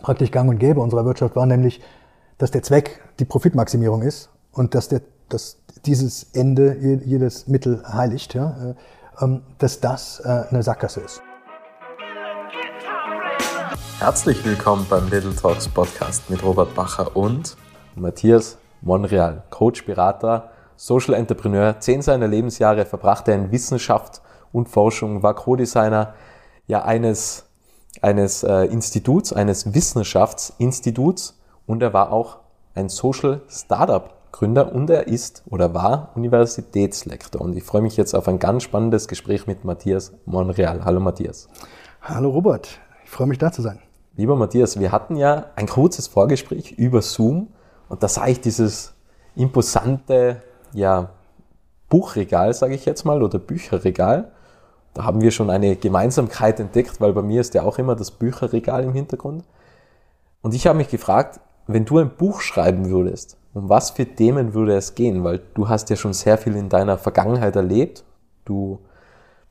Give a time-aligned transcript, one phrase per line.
[0.00, 1.80] praktisch gang und gäbe unserer Wirtschaft war, nämlich,
[2.38, 8.34] dass der Zweck die Profitmaximierung ist und dass, der, dass dieses Ende jedes Mittel heiligt,
[8.34, 8.74] ja,
[9.20, 11.22] äh, ähm, dass das äh, eine Sackgasse ist.
[13.98, 17.56] Herzlich willkommen beim Little Talks Podcast mit Robert Bacher und
[17.94, 21.78] Matthias Monreal, Coach, Berater, Social Entrepreneur.
[21.78, 24.20] Zehn seiner Lebensjahre verbrachte er in Wissenschaft
[24.52, 26.14] und Forschung, war Co-Designer
[26.66, 27.44] ja eines,
[28.00, 32.38] eines äh, Instituts, eines Wissenschaftsinstituts und er war auch
[32.74, 37.40] ein Social Startup Gründer und er ist oder war Universitätslektor.
[37.40, 40.84] Und ich freue mich jetzt auf ein ganz spannendes Gespräch mit Matthias Monreal.
[40.84, 41.48] Hallo Matthias.
[42.00, 43.78] Hallo Robert, ich freue mich da zu sein.
[44.16, 47.48] Lieber Matthias, wir hatten ja ein kurzes Vorgespräch über Zoom
[47.88, 48.94] und da sah ich dieses
[49.36, 51.10] imposante ja,
[51.88, 54.32] Buchregal, sage ich jetzt mal, oder Bücherregal.
[54.94, 58.10] Da haben wir schon eine Gemeinsamkeit entdeckt, weil bei mir ist ja auch immer das
[58.10, 59.44] Bücherregal im Hintergrund.
[60.42, 64.54] Und ich habe mich gefragt, wenn du ein Buch schreiben würdest, um was für Themen
[64.54, 65.24] würde es gehen?
[65.24, 68.04] Weil du hast ja schon sehr viel in deiner Vergangenheit erlebt.
[68.44, 68.78] Du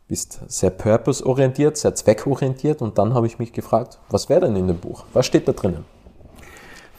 [0.07, 2.81] bist sehr purpose-orientiert, sehr zweckorientiert.
[2.81, 5.05] Und dann habe ich mich gefragt, was wäre denn in dem Buch?
[5.13, 5.85] Was steht da drinnen?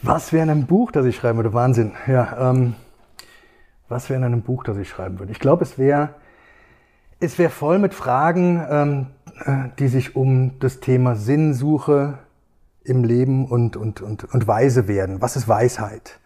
[0.03, 1.53] Was wäre in einem Buch, das ich schreiben würde?
[1.53, 1.93] Wahnsinn.
[2.07, 2.75] Ja, ähm,
[3.89, 5.33] was wäre in einem Buch, das ich schreiben würde?
[5.33, 6.11] Ich glaube, es wäre
[7.23, 9.07] es wäre voll mit Fragen, ähm,
[9.45, 12.19] äh, die sich um das Thema Sinnsuche
[12.83, 15.23] im Leben und, und, und, und weise werden.
[15.23, 16.19] Was ist Weisheit?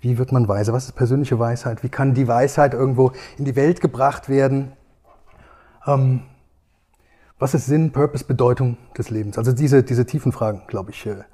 [0.00, 0.72] Wie wird man weise?
[0.72, 1.82] Was ist persönliche Weisheit?
[1.82, 4.72] Wie kann die Weisheit irgendwo in die Welt gebracht werden?
[5.86, 6.22] Ähm,
[7.38, 9.38] was ist Sinn, Purpose, Bedeutung des Lebens?
[9.38, 11.24] Also diese, diese tiefen Fragen, glaube ich, äh,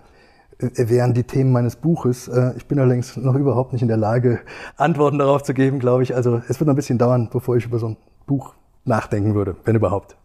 [0.59, 2.27] wären die Themen meines Buches.
[2.27, 4.41] Äh, ich bin allerdings noch überhaupt nicht in der Lage,
[4.79, 6.15] Antworten darauf zu geben, glaube ich.
[6.15, 9.57] Also es wird noch ein bisschen dauern, bevor ich über so ein Buch nachdenken würde,
[9.65, 10.17] wenn überhaupt.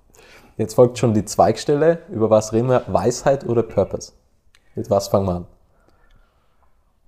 [0.57, 1.99] Jetzt folgt schon die Zweigstelle.
[2.09, 2.83] Über was reden wir?
[2.87, 4.13] Weisheit oder Purpose?
[4.75, 5.45] Mit was fangen wir an?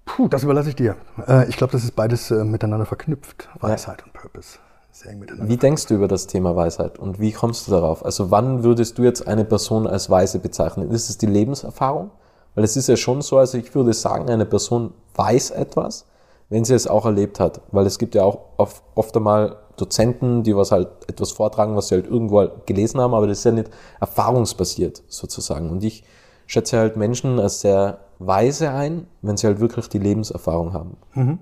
[0.06, 0.96] Puh, das überlasse ich dir.
[1.28, 3.50] Äh, ich glaube, das ist beides äh, miteinander verknüpft.
[3.60, 4.06] Weisheit ja.
[4.06, 4.60] und Purpose.
[4.92, 5.50] Sehr eng miteinander.
[5.50, 8.04] Wie denkst du über das Thema Weisheit und wie kommst du darauf?
[8.04, 10.90] Also wann würdest du jetzt eine Person als weise bezeichnen?
[10.92, 12.12] Ist es die Lebenserfahrung?
[12.56, 16.06] Weil es ist ja schon so, also ich würde sagen, eine Person weiß etwas,
[16.50, 17.62] wenn sie es auch erlebt hat.
[17.72, 21.88] Weil es gibt ja auch oft, oft einmal Dozenten, die was halt etwas vortragen, was
[21.88, 25.70] sie halt irgendwo gelesen haben, aber das ist ja nicht erfahrungsbasiert sozusagen.
[25.70, 26.04] Und ich
[26.48, 30.98] schätze halt Menschen als sehr weise ein, wenn sie halt wirklich die Lebenserfahrung haben.
[31.14, 31.40] Mhm.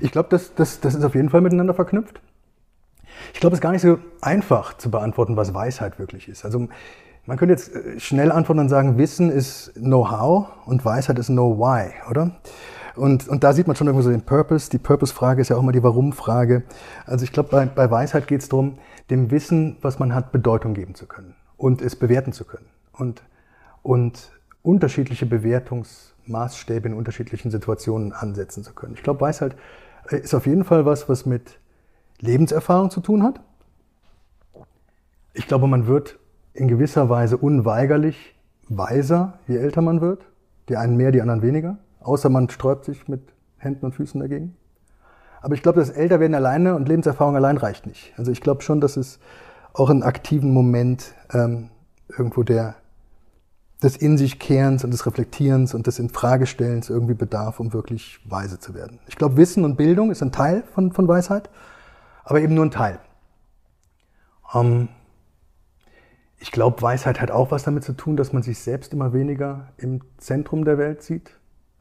[0.00, 2.20] Ich glaube, das, das, das ist auf jeden Fall miteinander verknüpft.
[3.32, 6.44] Ich glaube, es ist gar nicht so einfach zu beantworten, was Weisheit wirklich ist.
[6.44, 6.68] Also
[7.26, 11.92] man könnte jetzt äh, schnell antworten und sagen, Wissen ist Know-how und Weisheit ist Know-why,
[12.10, 12.32] oder?
[12.96, 14.70] Und, und da sieht man schon irgendwo so den Purpose.
[14.70, 16.62] Die Purpose-Frage ist ja auch immer die Warum-Frage.
[17.06, 18.78] Also ich glaube, bei, bei Weisheit geht es darum,
[19.10, 22.66] dem Wissen, was man hat, Bedeutung geben zu können und es bewerten zu können.
[22.92, 23.22] Und,
[23.82, 24.30] und
[24.62, 28.94] unterschiedliche Bewertungsmaßstäbe in unterschiedlichen Situationen ansetzen zu können.
[28.94, 29.56] Ich glaube, Weisheit
[30.10, 31.58] äh, ist auf jeden Fall was, was mit
[32.20, 33.40] Lebenserfahrung zu tun hat.
[35.32, 36.18] Ich glaube, man wird
[36.54, 38.34] in gewisser Weise unweigerlich
[38.68, 40.24] weiser, je älter man wird.
[40.68, 41.76] Die einen mehr, die anderen weniger.
[42.04, 44.56] Außer man sträubt sich mit Händen und Füßen dagegen.
[45.40, 48.14] Aber ich glaube, das Älterwerden alleine und Lebenserfahrung allein reicht nicht.
[48.16, 49.18] Also ich glaube schon, dass es
[49.72, 51.70] auch einen aktiven Moment ähm,
[52.16, 52.76] irgendwo der
[53.82, 58.58] des in sich Kehrens und des Reflektierens und des Infragestellens irgendwie bedarf, um wirklich weise
[58.58, 58.98] zu werden.
[59.06, 61.50] Ich glaube, Wissen und Bildung ist ein Teil von, von Weisheit,
[62.24, 63.00] aber eben nur ein Teil.
[64.54, 64.88] Ähm,
[66.38, 69.72] ich glaube, Weisheit hat auch was damit zu tun, dass man sich selbst immer weniger
[69.76, 71.36] im Zentrum der Welt sieht.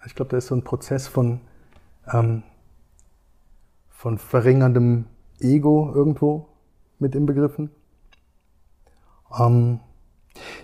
[0.06, 1.40] Ich glaube, da ist so ein Prozess von,
[2.12, 2.44] ähm,
[3.90, 5.06] von verringerndem
[5.40, 6.48] Ego irgendwo
[7.00, 7.70] mit inbegriffen.
[9.38, 9.80] Ähm,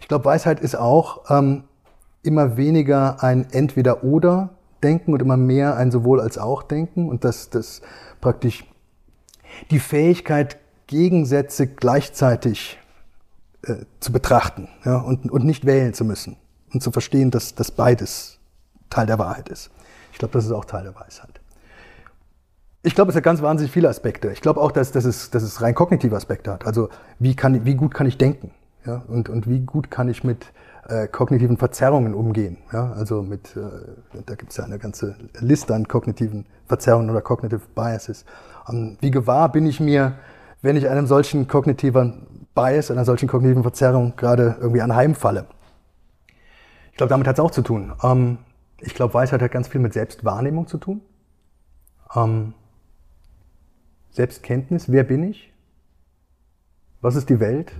[0.02, 1.64] ich glaube, Weisheit ist auch ähm,
[2.24, 7.82] immer weniger ein Entweder-Oder-Denken und immer mehr ein sowohl als auch Denken und dass das
[8.22, 8.66] praktisch
[9.72, 10.58] die Fähigkeit,
[10.88, 12.80] Gegensätze gleichzeitig
[13.62, 16.36] äh, zu betrachten ja, und, und nicht wählen zu müssen
[16.74, 18.39] und zu verstehen, dass, dass beides
[18.90, 19.72] Teil der Wahrheit ist.
[20.12, 21.40] Ich glaube, das ist auch Teil der Weisheit.
[22.82, 24.32] Ich glaube, es hat ganz wahnsinnig viele Aspekte.
[24.32, 26.66] Ich glaube auch, dass, dass, es, dass es rein kognitive Aspekte hat.
[26.66, 26.90] Also
[27.20, 28.52] wie, kann, wie gut kann ich denken?
[28.86, 29.04] Ja?
[29.08, 30.48] Und, und wie gut kann ich mit
[30.88, 32.58] äh, kognitiven Verzerrungen umgehen?
[32.72, 32.94] Ja?
[32.94, 37.62] Also mit, äh, da gibt es ja eine ganze Liste an kognitiven Verzerrungen oder Cognitive
[37.76, 38.24] Biases.
[38.66, 40.14] Um, wie gewahr bin ich mir,
[40.62, 45.48] wenn ich einem solchen kognitiven Bias, einer solchen kognitiven Verzerrung gerade irgendwie anheimfalle?
[46.92, 47.92] Ich glaube, damit hat es auch zu tun.
[48.02, 48.38] Um,
[48.82, 51.02] ich glaube, Weisheit hat ganz viel mit Selbstwahrnehmung zu tun.
[52.14, 52.54] Um,
[54.12, 55.54] Selbstkenntnis, wer bin ich?
[57.02, 57.72] Was ist die Welt?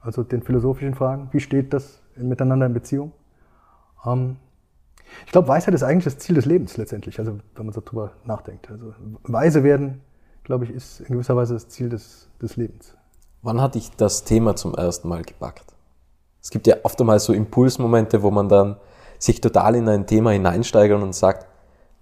[0.00, 3.12] Also den philosophischen Fragen, wie steht das miteinander in Beziehung?
[4.04, 4.36] Ähm,
[5.26, 8.12] Ich glaube, Weisheit ist eigentlich das Ziel des Lebens letztendlich, also wenn man so drüber
[8.24, 8.70] nachdenkt.
[8.70, 8.94] Also
[9.24, 10.00] weise werden,
[10.44, 12.96] glaube ich, ist in gewisser Weise das Ziel des, des Lebens.
[13.42, 15.74] Wann hat dich das Thema zum ersten Mal gepackt?
[16.40, 18.76] Es gibt ja oft einmal so Impulsmomente, wo man dann
[19.22, 21.46] sich total in ein Thema hineinsteigert und sagt,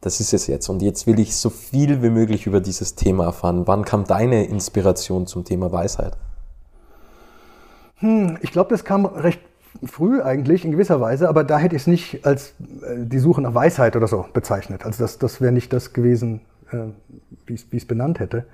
[0.00, 3.24] das ist es jetzt und jetzt will ich so viel wie möglich über dieses Thema
[3.24, 3.66] erfahren.
[3.66, 6.16] Wann kam deine Inspiration zum Thema Weisheit?
[7.96, 9.40] Hm, ich glaube, das kam recht
[9.84, 13.42] früh eigentlich in gewisser Weise, aber da hätte ich es nicht als äh, die Suche
[13.42, 14.86] nach Weisheit oder so bezeichnet.
[14.86, 16.40] Also das, das wäre nicht das gewesen,
[16.72, 16.86] äh,
[17.46, 18.46] wie ich es benannt hätte.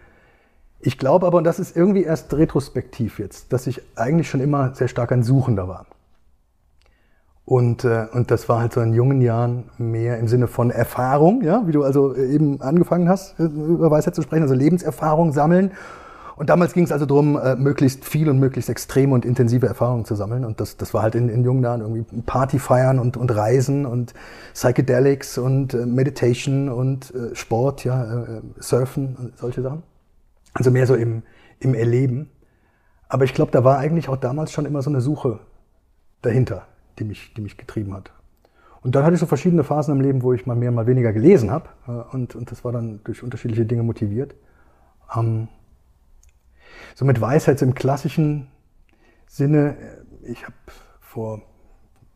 [0.81, 4.75] Ich glaube aber, und das ist irgendwie erst retrospektiv jetzt, dass ich eigentlich schon immer
[4.75, 5.87] sehr stark ein Suchender war.
[7.47, 11.43] Und, äh, und das war halt so in jungen Jahren mehr im Sinne von Erfahrung,
[11.43, 15.71] ja, wie du also eben angefangen hast, über Weisheit zu sprechen, also Lebenserfahrung sammeln.
[16.35, 20.05] Und damals ging es also darum, äh, möglichst viel und möglichst extreme und intensive Erfahrungen
[20.05, 20.45] zu sammeln.
[20.45, 23.87] Und das, das war halt in, in jungen Jahren irgendwie Party feiern und, und Reisen
[23.87, 24.13] und
[24.53, 29.85] Psychedelics und äh, Meditation und äh, Sport, ja, äh, äh, Surfen und solche Sachen.
[30.53, 31.23] Also mehr so im,
[31.61, 32.29] im Erleben.
[33.09, 35.39] Aber ich glaube, da war eigentlich auch damals schon immer so eine Suche
[36.23, 36.67] dahinter
[36.99, 38.13] die mich, die mich getrieben hat.
[38.83, 41.13] Und dann hatte ich so verschiedene Phasen im Leben, wo ich mal mehr, mal weniger
[41.13, 41.69] gelesen habe.
[41.89, 44.35] Äh, und, und das war dann durch unterschiedliche Dinge motiviert.
[45.17, 45.49] Ähm,
[46.95, 48.49] so mit Weisheit im klassischen
[49.27, 49.77] Sinne,
[50.23, 50.55] äh, ich habe
[51.01, 51.43] vor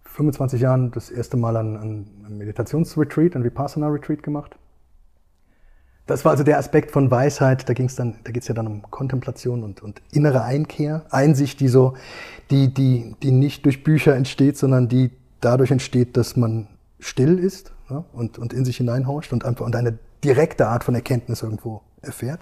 [0.05, 4.57] 25 Jahren das erste Mal einen Meditationsretreat, einen Vipassana-Retreat gemacht.
[6.11, 8.55] Das war also der Aspekt von Weisheit, da ging es dann, da geht es ja
[8.55, 11.95] dann um Kontemplation und, und innere Einkehr, Einsicht, die so,
[12.51, 16.67] die, die, die nicht durch Bücher entsteht, sondern die dadurch entsteht, dass man
[16.99, 20.97] still ist ja, und, und in sich hineinhorcht und einfach und eine direkte Art von
[20.97, 22.41] Erkenntnis irgendwo erfährt.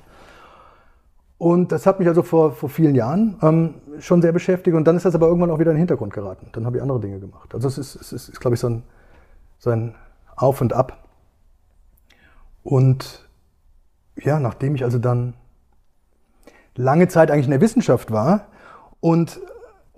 [1.37, 4.97] Und das hat mich also vor, vor vielen Jahren ähm, schon sehr beschäftigt und dann
[4.97, 6.49] ist das aber irgendwann auch wieder in den Hintergrund geraten.
[6.53, 7.55] Dann habe ich andere Dinge gemacht.
[7.55, 8.83] Also es ist, es ist, ist glaube ich, so ein,
[9.59, 9.95] so ein
[10.37, 11.05] Auf und Ab.
[12.65, 13.28] Und
[14.23, 15.35] ja, nachdem ich also dann
[16.75, 18.47] lange Zeit eigentlich in der Wissenschaft war
[19.01, 19.41] und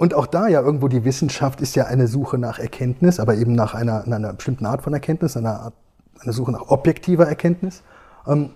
[0.00, 3.52] und auch da ja irgendwo die Wissenschaft ist ja eine Suche nach Erkenntnis, aber eben
[3.52, 5.75] nach einer, einer bestimmten Art von Erkenntnis, einer, Art,
[6.20, 7.82] einer Suche nach objektiver Erkenntnis.
[8.26, 8.55] Ähm,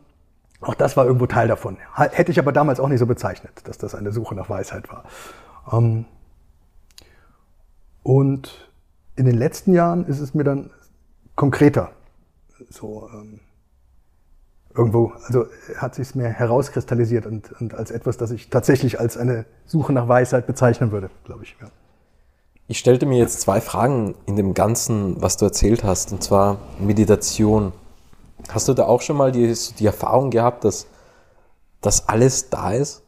[0.63, 1.77] auch das war irgendwo Teil davon.
[1.93, 5.05] Hätte ich aber damals auch nicht so bezeichnet, dass das eine Suche nach Weisheit war.
[5.71, 6.07] Ähm,
[8.03, 8.71] und
[9.17, 10.71] in den letzten Jahren ist es mir dann
[11.37, 11.91] konkreter
[12.71, 13.41] so ähm,
[14.77, 19.17] irgendwo, also hat sich es mir herauskristallisiert und, und als etwas, das ich tatsächlich als
[19.17, 21.57] eine Suche nach Weisheit bezeichnen würde, glaube ich.
[21.61, 21.69] Ja.
[22.67, 26.59] Ich stellte mir jetzt zwei Fragen in dem Ganzen, was du erzählt hast, und zwar
[26.81, 27.73] Meditation.
[28.49, 30.87] Hast du da auch schon mal die, die Erfahrung gehabt, dass,
[31.81, 33.03] dass alles da ist?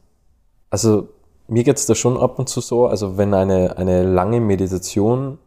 [0.71, 1.09] Also
[1.49, 5.39] mir geht es da schon ab und zu so, also wenn eine, eine lange Meditation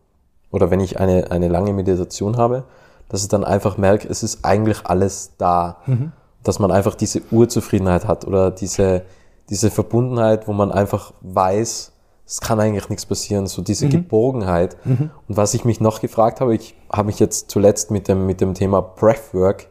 [0.52, 2.64] oder wenn ich eine, eine lange Meditation habe,
[3.10, 5.78] dass ich dann einfach merke, es ist eigentlich alles da.
[5.86, 6.12] Mhm.
[6.44, 9.04] Dass man einfach diese Urzufriedenheit hat oder diese,
[9.50, 11.92] diese Verbundenheit, wo man einfach weiß,
[12.26, 13.90] es kann eigentlich nichts passieren, so diese mhm.
[13.90, 14.78] Geborgenheit.
[14.86, 15.10] Mhm.
[15.28, 18.40] Und was ich mich noch gefragt habe, ich habe mich jetzt zuletzt mit dem, mit
[18.40, 19.68] dem Thema Breathwork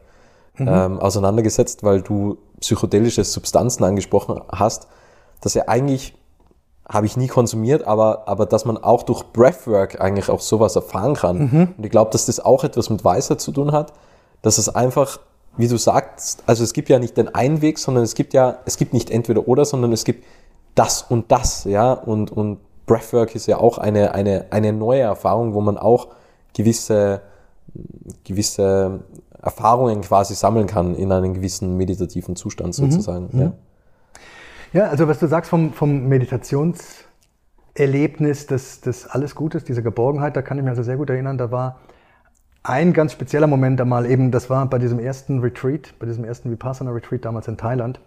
[0.57, 0.67] mhm.
[0.67, 4.87] ähm, auseinandergesetzt, weil du psychedelische Substanzen angesprochen hast,
[5.39, 6.18] dass ja eigentlich
[6.89, 11.13] habe ich nie konsumiert, aber, aber dass man auch durch Breathwork eigentlich auch sowas erfahren
[11.13, 11.37] kann.
[11.37, 11.67] Mhm.
[11.77, 13.93] Und ich glaube, dass das auch etwas mit Weisheit zu tun hat,
[14.41, 15.19] dass es einfach,
[15.55, 18.57] wie du sagst, also es gibt ja nicht den einen Weg, sondern es gibt ja,
[18.65, 20.25] es gibt nicht entweder oder, sondern es gibt
[20.73, 25.53] das und das, ja, und, und Breathwork ist ja auch eine, eine, eine neue Erfahrung,
[25.53, 26.07] wo man auch
[26.55, 27.21] gewisse,
[28.23, 29.01] gewisse
[29.39, 32.91] Erfahrungen quasi sammeln kann in einem gewissen meditativen Zustand mhm.
[32.91, 33.29] sozusagen.
[33.31, 33.41] Mhm.
[33.41, 33.53] Ja.
[34.71, 40.43] Ja, also was du sagst vom, vom Meditationserlebnis des, des Alles Gutes, dieser Geborgenheit, da
[40.43, 41.39] kann ich mich also sehr gut erinnern.
[41.39, 41.79] Da war
[42.61, 46.51] ein ganz spezieller Moment einmal eben, das war bei diesem ersten Retreat, bei diesem ersten
[46.51, 47.99] Vipassana Retreat damals in Thailand.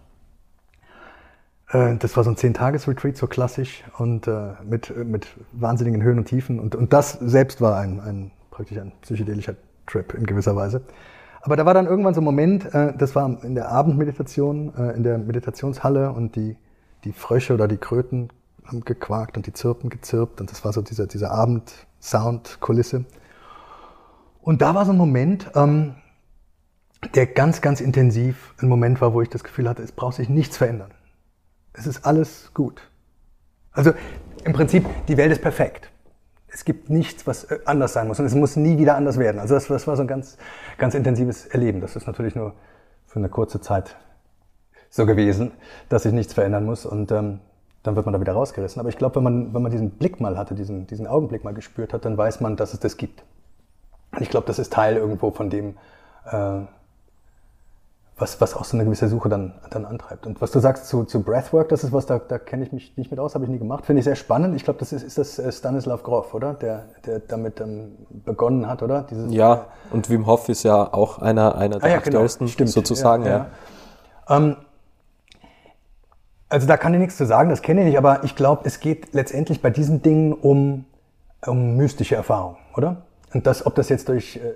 [1.71, 6.27] Äh, das war so ein Zehn-Tages-Retreat, so klassisch und äh, mit, mit wahnsinnigen Höhen und
[6.27, 6.61] Tiefen.
[6.61, 9.57] Und, und das selbst war ein, ein praktisch ein psychedelischer
[9.89, 10.83] Trip in gewisser Weise.
[11.43, 14.93] Aber da war dann irgendwann so ein Moment, äh, das war in der Abendmeditation, äh,
[14.93, 16.57] in der Meditationshalle und die,
[17.05, 18.29] die Frösche oder die Kröten
[18.65, 23.05] haben gequakt und die Zirpen gezirpt und das war so diese, diese Abend-Sound-Kulisse.
[24.41, 25.97] Und da war so ein Moment, ähm,
[27.15, 30.29] der ganz, ganz intensiv ein Moment war, wo ich das Gefühl hatte, es braucht sich
[30.29, 30.93] nichts verändern.
[31.73, 32.89] Es ist alles gut.
[33.73, 33.93] Also
[34.45, 35.92] im Prinzip, die Welt ist perfekt
[36.53, 39.39] es gibt nichts, was äh, anders sein muss und es muss nie wieder anders werden.
[39.39, 40.37] Also das, das war so ein ganz,
[40.79, 41.81] ganz intensives Erleben.
[41.81, 42.55] Das ist natürlich nur
[43.07, 43.97] für eine kurze Zeit
[44.91, 45.53] so gewesen,
[45.89, 47.41] dass sich nichts verändern muss und ähm,
[47.83, 48.79] dann wird man da wieder rausgerissen.
[48.79, 51.55] Aber ich glaube, wenn man, wenn man diesen Blick mal hatte, diesen, diesen Augenblick mal
[51.55, 53.25] gespürt hat, dann weiß man, dass es das gibt.
[54.13, 55.77] Und ich glaube, das ist Teil irgendwo von dem,
[56.31, 56.61] äh,
[58.17, 60.27] was, was auch so eine gewisse Suche dann, dann antreibt.
[60.27, 62.97] Und was du sagst zu, zu Breathwork, das ist was, da, da kenne ich mich
[62.97, 63.87] nicht mit aus, habe ich nie gemacht.
[63.87, 64.55] Finde ich sehr spannend.
[64.55, 66.55] Ich glaube, das ist, ist das äh, Stanislav Grof, oder?
[66.55, 69.03] Der, der damit ähm, begonnen hat, oder?
[69.11, 72.19] Dieses, ja, und Wim Hof ist ja auch einer, einer der ah, ja, genau.
[72.19, 72.71] aktuellsten, genau.
[72.71, 73.25] sozusagen.
[73.25, 73.47] Ja, ja.
[74.29, 74.37] ja.
[74.37, 74.57] Ähm,
[76.49, 78.79] also da kann ich nichts zu sagen, das kenne ich nicht, aber ich glaube, es
[78.79, 80.85] geht letztendlich bei diesen Dingen um,
[81.47, 83.03] um mystische Erfahrungen, oder?
[83.33, 84.53] Und das, ob das jetzt durch äh,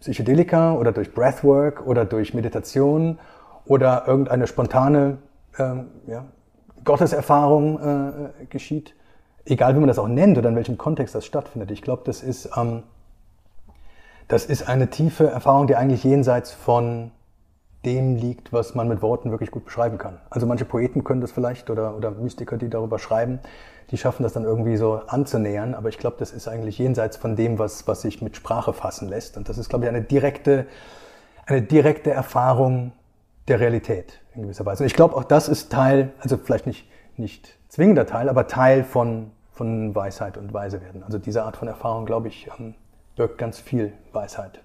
[0.00, 3.18] Psychedelika oder durch Breathwork oder durch Meditation
[3.64, 5.18] oder irgendeine spontane
[5.58, 6.24] ähm, ja,
[6.84, 7.78] Gotteserfahrung
[8.40, 8.94] äh, geschieht,
[9.44, 11.70] egal wie man das auch nennt oder in welchem Kontext das stattfindet.
[11.70, 12.82] Ich glaube, das ist, ähm,
[14.28, 17.10] das ist eine tiefe Erfahrung, die eigentlich jenseits von
[17.84, 20.20] dem liegt, was man mit Worten wirklich gut beschreiben kann.
[20.30, 23.40] Also manche Poeten können das vielleicht oder, oder Mystiker, die darüber schreiben,
[23.90, 27.36] die schaffen das dann irgendwie so anzunähern, aber ich glaube, das ist eigentlich jenseits von
[27.36, 29.36] dem, was, was sich mit Sprache fassen lässt.
[29.36, 30.66] Und das ist, glaube ich, eine direkte,
[31.46, 32.92] eine direkte Erfahrung
[33.48, 34.82] der Realität in gewisser Weise.
[34.82, 38.84] Und ich glaube, auch das ist Teil, also vielleicht nicht, nicht zwingender Teil, aber Teil
[38.84, 41.02] von, von Weisheit und Weisewerden.
[41.02, 42.74] Also diese Art von Erfahrung, glaube ich, ähm,
[43.16, 44.62] birgt ganz viel Weisheit.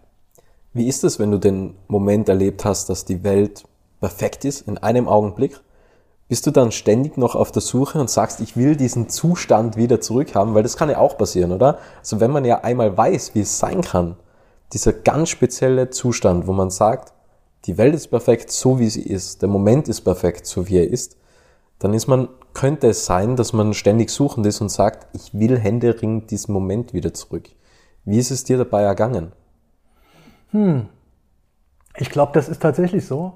[0.77, 3.63] Wie ist es, wenn du den Moment erlebt hast, dass die Welt
[3.99, 5.59] perfekt ist in einem Augenblick?
[6.27, 10.01] Bist du dann ständig noch auf der Suche und sagst, ich will diesen Zustand wieder
[10.01, 10.53] zurückhaben?
[10.53, 11.79] Weil das kann ja auch passieren, oder?
[11.97, 14.17] Also wenn man ja einmal weiß, wie es sein kann,
[14.71, 17.11] dieser ganz spezielle Zustand, wo man sagt,
[17.65, 20.87] die Welt ist perfekt, so wie sie ist, der Moment ist perfekt, so wie er
[20.87, 21.17] ist,
[21.79, 25.57] dann ist man, könnte es sein, dass man ständig suchend ist und sagt, ich will
[25.57, 27.49] händeringend diesen Moment wieder zurück.
[28.05, 29.31] Wie ist es dir dabei ergangen?
[30.51, 30.87] Hm.
[31.97, 33.33] Ich glaube, das ist tatsächlich so,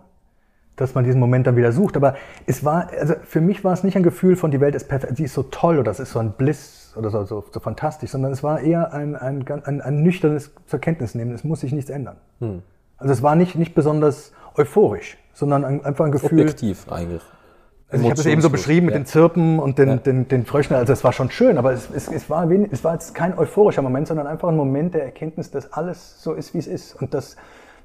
[0.75, 1.97] dass man diesen Moment dann wieder sucht.
[1.97, 2.15] Aber
[2.45, 5.17] es war, also für mich war es nicht ein Gefühl von, die Welt ist perfekt,
[5.17, 8.11] sie ist so toll oder es ist so ein Bliss oder so, so, so fantastisch,
[8.11, 11.33] sondern es war eher ein, ein, ein, ein nüchternes zur Kenntnis nehmen.
[11.33, 12.17] Es muss sich nichts ändern.
[12.39, 12.61] Hm.
[12.97, 16.41] Also es war nicht, nicht besonders euphorisch, sondern ein, einfach ein Gefühl.
[16.41, 17.23] Objektiv eigentlich.
[17.91, 19.01] Also ich habe es eben so beschrieben mit ja.
[19.01, 19.95] den Zirpen und den, ja.
[19.97, 20.75] den, den Fröschen.
[20.75, 23.37] Also es war schon schön, aber es, es, es, war wenig, es war jetzt kein
[23.37, 26.95] euphorischer Moment, sondern einfach ein Moment der Erkenntnis, dass alles so ist, wie es ist
[27.01, 27.35] und dass,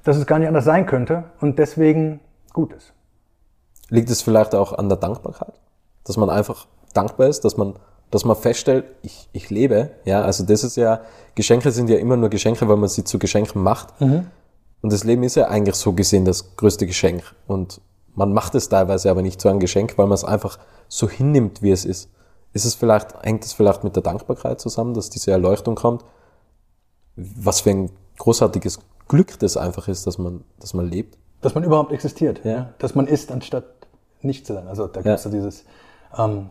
[0.03, 2.21] dass es gar nicht anders sein könnte und deswegen
[2.53, 2.93] gut ist.
[3.89, 5.53] Liegt es vielleicht auch an der Dankbarkeit?
[6.05, 7.73] Dass man einfach dankbar ist, dass man,
[8.09, 9.91] dass man feststellt, ich, ich lebe.
[10.05, 11.01] Ja, also das ist ja,
[11.35, 13.99] Geschenke sind ja immer nur Geschenke, weil man sie zu Geschenken macht.
[13.99, 14.27] Mhm.
[14.81, 17.23] Und das Leben ist ja eigentlich so gesehen das größte Geschenk.
[17.45, 17.81] Und
[18.17, 20.57] man macht es teilweise aber nicht zu einem Geschenk, weil man es einfach
[20.87, 22.09] so hinnimmt, wie es ist.
[22.51, 26.03] Ist es vielleicht, hängt es vielleicht mit der Dankbarkeit zusammen, dass diese Erleuchtung kommt?
[27.15, 31.15] Was für ein großartiges Glück das einfach ist, dass man, dass man lebt.
[31.41, 32.41] Dass man überhaupt existiert.
[32.43, 32.73] Ja.
[32.79, 33.65] Dass man ist, anstatt
[34.23, 34.67] nicht zu sein.
[34.67, 35.29] Also da gibt es ja.
[35.29, 35.63] so dieses,
[36.17, 36.49] ähm,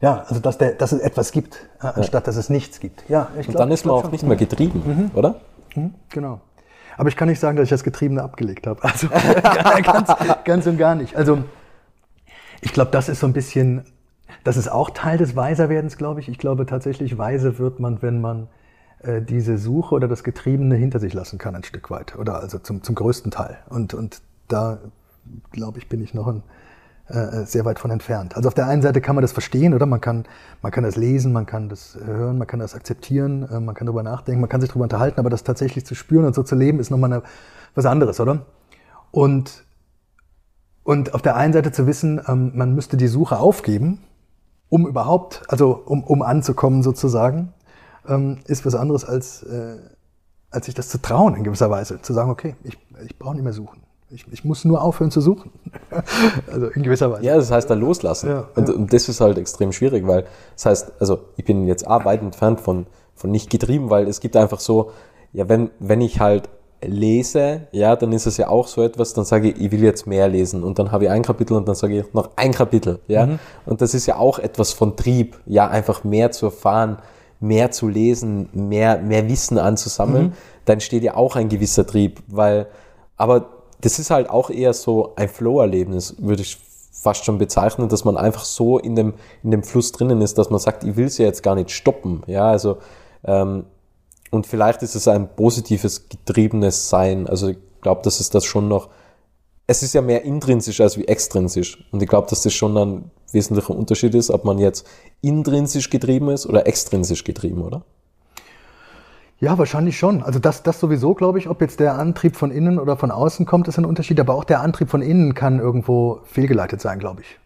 [0.00, 2.26] ja, also dass, der, dass es etwas gibt, äh, anstatt ja.
[2.26, 3.08] dass es nichts gibt.
[3.08, 3.50] Ja, ich glaube.
[3.50, 5.10] Und dann ist man auch nicht mehr getrieben, mhm.
[5.16, 5.36] oder?
[5.76, 6.40] Mhm, genau.
[6.98, 8.82] Aber ich kann nicht sagen, dass ich das Getriebene abgelegt habe.
[8.84, 9.08] Also
[9.82, 10.12] ganz,
[10.44, 11.16] ganz und gar nicht.
[11.16, 11.44] Also
[12.60, 13.84] ich glaube, das ist so ein bisschen,
[14.44, 16.28] das ist auch Teil des Weiserwerdens, glaube ich.
[16.28, 18.48] Ich glaube tatsächlich, weise wird man, wenn man
[18.98, 22.16] äh, diese Suche oder das Getriebene hinter sich lassen kann, ein Stück weit.
[22.16, 23.58] Oder also zum, zum größten Teil.
[23.68, 24.78] Und, und da,
[25.52, 26.42] glaube ich, bin ich noch ein
[27.08, 28.36] äh, sehr weit von entfernt.
[28.36, 29.86] Also auf der einen Seite kann man das verstehen, oder?
[29.86, 30.26] Man kann,
[30.60, 33.86] man kann das lesen, man kann das hören, man kann das akzeptieren, äh, man kann
[33.86, 36.54] darüber nachdenken, man kann sich darüber unterhalten, aber das tatsächlich zu spüren und so zu
[36.54, 37.22] leben, ist nochmal eine,
[37.74, 38.46] was anderes, oder?
[39.10, 39.64] Und,
[40.82, 44.00] und auf der einen Seite zu wissen, ähm, man müsste die Suche aufgeben,
[44.68, 47.54] um überhaupt, also um, um anzukommen sozusagen,
[48.06, 49.78] ähm, ist was anderes als, äh,
[50.50, 52.02] als sich das zu trauen in gewisser Weise.
[52.02, 53.82] Zu sagen, okay, ich, ich brauche nicht mehr suchen.
[54.10, 55.50] Ich, ich, muss nur aufhören zu suchen.
[56.50, 57.24] also in gewisser Weise.
[57.24, 58.30] Ja, das heißt dann loslassen.
[58.30, 58.74] Ja, und, ja.
[58.74, 60.24] und, das ist halt extrem schwierig, weil
[60.54, 64.20] das heißt, also ich bin jetzt auch weit entfernt von, von nicht getrieben, weil es
[64.20, 64.92] gibt einfach so,
[65.32, 66.48] ja, wenn, wenn ich halt
[66.80, 70.06] lese, ja, dann ist es ja auch so etwas, dann sage ich, ich will jetzt
[70.06, 73.00] mehr lesen und dann habe ich ein Kapitel und dann sage ich noch ein Kapitel,
[73.08, 73.26] ja.
[73.26, 73.38] Mhm.
[73.66, 76.98] Und das ist ja auch etwas von Trieb, ja, einfach mehr zu erfahren,
[77.40, 80.32] mehr zu lesen, mehr, mehr Wissen anzusammeln, mhm.
[80.64, 82.68] dann steht ja auch ein gewisser Trieb, weil,
[83.16, 86.58] aber das ist halt auch eher so ein Flow-Erlebnis, würde ich
[86.92, 90.50] fast schon bezeichnen, dass man einfach so in dem, in dem Fluss drinnen ist, dass
[90.50, 92.22] man sagt, ich will es ja jetzt gar nicht stoppen.
[92.26, 92.78] Ja, also,
[93.24, 93.64] ähm,
[94.30, 97.26] und vielleicht ist es ein positives, getriebenes Sein.
[97.28, 98.88] Also ich glaube, dass es das schon noch,
[99.66, 101.86] es ist ja mehr intrinsisch als wie extrinsisch.
[101.92, 104.86] Und ich glaube, dass das schon ein wesentlicher Unterschied ist, ob man jetzt
[105.20, 107.84] intrinsisch getrieben ist oder extrinsisch getrieben, oder?
[109.40, 110.22] Ja, wahrscheinlich schon.
[110.22, 113.46] Also das, das sowieso, glaube ich, ob jetzt der Antrieb von innen oder von außen
[113.46, 114.18] kommt, ist ein Unterschied.
[114.18, 117.38] Aber auch der Antrieb von innen kann irgendwo fehlgeleitet sein, glaube ich.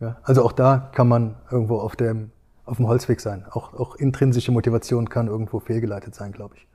[0.00, 2.30] Ja, also auch da kann man irgendwo auf dem,
[2.66, 3.44] auf dem Holzweg sein.
[3.50, 6.66] Auch, auch intrinsische Motivation kann irgendwo fehlgeleitet sein, glaube ich.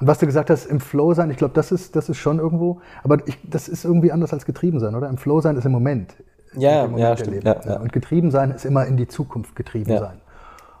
[0.00, 2.38] Und was du gesagt hast, im Flow sein, ich glaube, das ist, das ist schon
[2.38, 5.08] irgendwo, aber ich, das ist irgendwie anders als getrieben sein, oder?
[5.08, 6.14] Im Flow sein ist im Moment.
[6.54, 7.44] Ja, Im Moment ja, stimmt.
[7.44, 7.76] Ja, ja.
[7.80, 9.98] Und getrieben sein ist immer in die Zukunft getrieben Ja.
[10.00, 10.20] sein.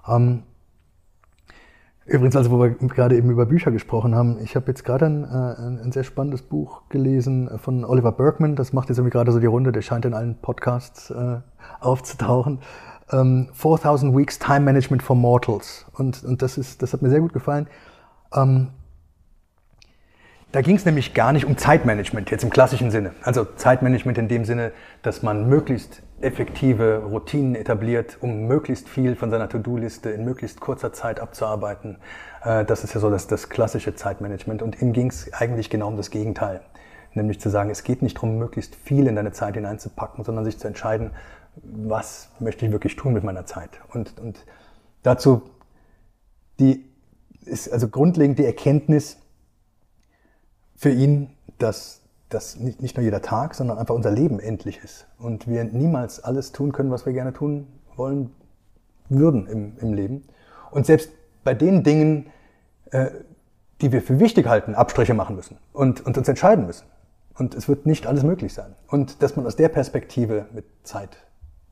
[0.08, 0.42] Ähm,
[2.12, 5.24] übrigens, also wo wir gerade eben über Bücher gesprochen haben, ich habe jetzt gerade ein,
[5.24, 8.54] äh, ein, sehr spannendes Buch gelesen äh, von Oliver Berkman.
[8.54, 9.72] Das macht jetzt irgendwie gerade so die Runde.
[9.72, 11.40] Der scheint in allen Podcasts äh,
[11.80, 12.58] aufzutauchen.
[13.10, 15.86] Ähm, 4000 Weeks Time Management for Mortals.
[15.94, 17.66] Und, und das, ist, das hat mir sehr gut gefallen.
[18.34, 18.68] Ähm,
[20.52, 23.12] da ging es nämlich gar nicht um Zeitmanagement, jetzt im klassischen Sinne.
[23.22, 29.30] Also Zeitmanagement in dem Sinne, dass man möglichst effektive Routinen etabliert, um möglichst viel von
[29.30, 31.98] seiner To-Do-Liste in möglichst kurzer Zeit abzuarbeiten.
[32.44, 34.62] Äh, Das ist ja so das, das klassische Zeitmanagement.
[34.62, 36.60] Und ihm ging es eigentlich genau um das Gegenteil.
[37.14, 40.58] Nämlich zu sagen, es geht nicht darum, möglichst viel in deine Zeit hineinzupacken, sondern sich
[40.58, 41.10] zu entscheiden,
[41.56, 43.80] was möchte ich wirklich tun mit meiner Zeit.
[43.92, 44.46] Und, und
[45.02, 45.42] dazu
[46.58, 46.84] die
[47.44, 49.18] ist also grundlegend die Erkenntnis,
[50.76, 52.01] für ihn, dass
[52.34, 55.06] das nicht, nicht nur jeder Tag, sondern einfach unser Leben endlich ist.
[55.18, 58.34] Und wir niemals alles tun können, was wir gerne tun wollen
[59.08, 60.24] würden im, im Leben.
[60.70, 61.10] Und selbst
[61.44, 62.30] bei den Dingen,
[62.90, 63.10] äh,
[63.80, 66.86] die wir für wichtig halten, Abstriche machen müssen und, und uns entscheiden müssen.
[67.34, 68.74] Und es wird nicht alles möglich sein.
[68.88, 71.16] Und dass man aus der Perspektive mit Zeit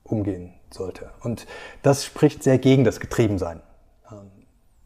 [0.03, 1.11] umgehen sollte.
[1.21, 1.47] Und
[1.83, 3.61] das spricht sehr gegen das Getriebensein.
[4.11, 4.31] Ähm,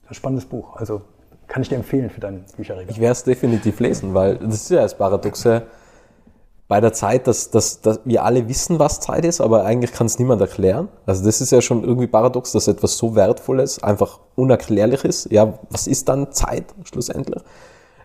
[0.09, 0.77] Ein spannendes Buch.
[0.77, 1.03] Also
[1.49, 2.91] kann ich dir empfehlen für dein Bücherregal.
[2.91, 5.63] Ich werde es definitiv lesen, weil das ist ja das Paradoxe
[6.67, 10.07] bei der Zeit, dass, dass, dass wir alle wissen, was Zeit ist, aber eigentlich kann
[10.07, 10.89] es niemand erklären.
[11.05, 15.31] Also das ist ja schon irgendwie paradox, dass etwas so Wertvolles einfach unerklärlich ist.
[15.31, 17.43] Ja, was ist dann Zeit schlussendlich?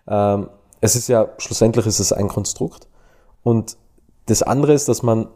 [0.08, 0.50] Ähm,
[0.82, 2.88] es ist ja, schlussendlich ist es ein Konstrukt.
[3.44, 3.78] Und
[4.26, 5.28] das andere ist, dass man,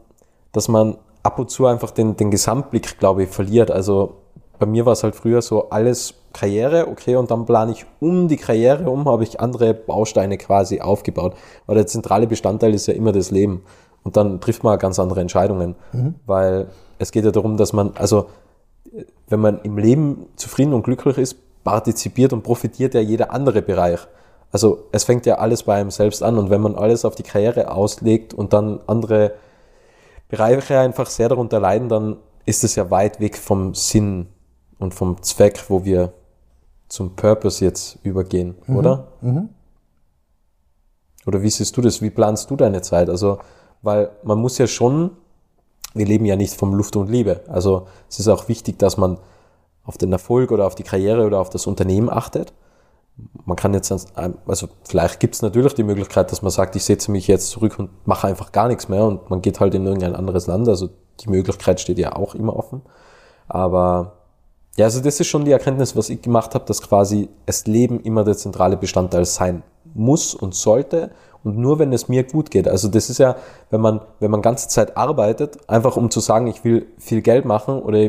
[0.51, 3.72] dass man ab und zu einfach den, den Gesamtblick, glaube ich, verliert.
[3.72, 4.17] Also
[4.63, 8.29] bei mir war es halt früher so alles Karriere, okay, und dann plane ich um
[8.29, 11.36] die Karriere um, habe ich andere Bausteine quasi aufgebaut.
[11.65, 13.63] Weil der zentrale Bestandteil ist ja immer das Leben.
[14.03, 15.75] Und dann trifft man ganz andere Entscheidungen.
[16.25, 18.27] Weil es geht ja darum, dass man, also
[19.27, 21.35] wenn man im Leben zufrieden und glücklich ist,
[21.66, 24.00] partizipiert und profitiert ja jeder andere Bereich.
[24.53, 27.24] Also es fängt ja alles bei einem selbst an und wenn man alles auf die
[27.24, 29.33] Karriere auslegt und dann andere
[30.29, 34.27] Bereiche einfach sehr darunter leiden, dann ist es ja weit weg vom Sinn
[34.83, 36.13] und vom Zweck, wo wir
[36.87, 39.07] zum Purpose jetzt übergehen, oder?
[41.25, 42.01] Oder wie siehst du das?
[42.01, 43.09] Wie planst du deine Zeit?
[43.09, 43.39] Also,
[43.81, 45.11] weil man muss ja schon,
[45.93, 47.41] wir leben ja nicht vom Luft und Liebe.
[47.48, 49.17] Also es ist auch wichtig, dass man
[49.85, 52.53] auf den Erfolg oder auf die Karriere oder auf das Unternehmen achtet.
[53.46, 53.91] Man kann jetzt,
[54.46, 57.77] also vielleicht gibt es natürlich die Möglichkeit, dass man sagt, ich setze mich jetzt zurück
[57.77, 60.67] und mache einfach gar nichts mehr und man geht halt in irgendein anderes Land.
[60.67, 62.81] Also die Möglichkeit steht ja auch immer offen.
[63.48, 64.23] Aber
[64.77, 68.00] ja, also das ist schon die Erkenntnis, was ich gemacht habe, dass quasi das Leben
[68.00, 71.12] immer der zentrale Bestandteil sein muss und sollte
[71.44, 72.68] und nur wenn es mir gut geht.
[72.68, 73.36] Also das ist ja,
[73.70, 77.46] wenn man, wenn man ganze Zeit arbeitet, einfach um zu sagen, ich will viel Geld
[77.46, 78.00] machen oder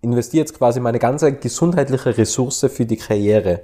[0.00, 3.60] investiere jetzt quasi meine ganze gesundheitliche Ressource für die Karriere.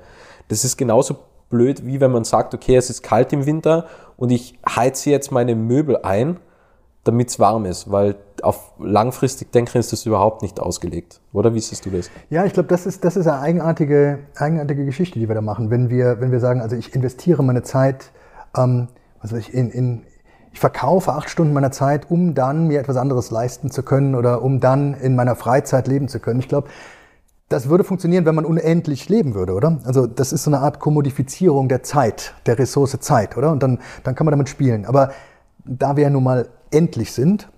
[0.49, 1.17] Das ist genauso
[1.49, 3.87] blöd, wie wenn man sagt, okay, es ist kalt im Winter
[4.17, 6.39] und ich heize jetzt meine Möbel ein,
[7.05, 11.21] damit es warm ist, weil auf langfristig denken ist das überhaupt nicht ausgelegt.
[11.33, 12.11] Oder wie siehst du das?
[12.31, 15.71] Ja, ich glaube, das ist, das ist eine eigenartige, eigenartige Geschichte, die wir da machen.
[15.71, 18.11] Wenn wir, wenn wir sagen, also ich investiere meine Zeit,
[18.57, 18.89] ähm,
[19.21, 20.03] was weiß ich, in, in,
[20.53, 24.43] ich verkaufe acht Stunden meiner Zeit, um dann mir etwas anderes leisten zu können oder
[24.43, 26.41] um dann in meiner Freizeit leben zu können.
[26.41, 26.69] Ich glaube,
[27.49, 29.79] das würde funktionieren, wenn man unendlich leben würde, oder?
[29.85, 33.53] Also das ist so eine Art Kommodifizierung der Zeit, der Ressource Zeit, oder?
[33.53, 34.85] Und dann, dann kann man damit spielen.
[34.85, 35.13] Aber
[35.65, 37.49] da wir ja nun mal endlich sind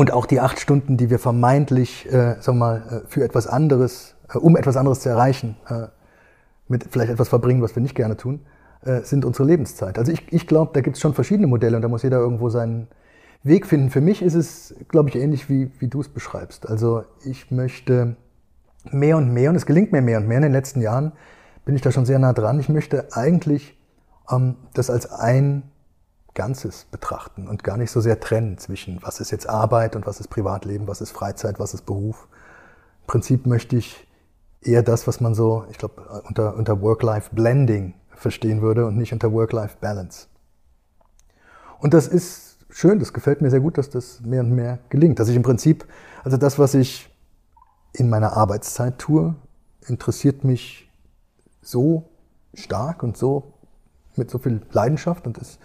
[0.00, 4.14] und auch die acht Stunden, die wir vermeintlich, äh, wir mal, äh, für etwas anderes,
[4.32, 5.88] äh, um etwas anderes zu erreichen, äh,
[6.68, 8.40] mit vielleicht etwas verbringen, was wir nicht gerne tun,
[8.82, 9.98] äh, sind unsere Lebenszeit.
[9.98, 12.48] Also ich, ich glaube, da gibt es schon verschiedene Modelle und da muss jeder irgendwo
[12.48, 12.88] seinen
[13.42, 13.90] Weg finden.
[13.90, 16.66] Für mich ist es, glaube ich, ähnlich wie, wie du es beschreibst.
[16.66, 18.16] Also ich möchte
[18.90, 21.12] mehr und mehr, und es gelingt mir mehr und mehr in den letzten Jahren,
[21.66, 22.58] bin ich da schon sehr nah dran.
[22.58, 23.78] Ich möchte eigentlich
[24.30, 25.64] ähm, das als ein
[26.34, 30.20] Ganzes betrachten und gar nicht so sehr trennen zwischen, was ist jetzt Arbeit und was
[30.20, 32.28] ist Privatleben, was ist Freizeit, was ist Beruf.
[33.02, 34.06] Im Prinzip möchte ich
[34.62, 39.32] eher das, was man so, ich glaube, unter, unter Work-Life-Blending verstehen würde und nicht unter
[39.32, 40.28] Work-Life-Balance.
[41.78, 45.18] Und das ist schön, das gefällt mir sehr gut, dass das mehr und mehr gelingt.
[45.18, 45.86] Dass ich im Prinzip,
[46.22, 47.08] also das, was ich
[47.92, 49.34] in meiner Arbeitszeit tue,
[49.86, 50.90] interessiert mich
[51.62, 52.08] so
[52.54, 53.54] stark und so
[54.16, 55.58] mit so viel Leidenschaft und ist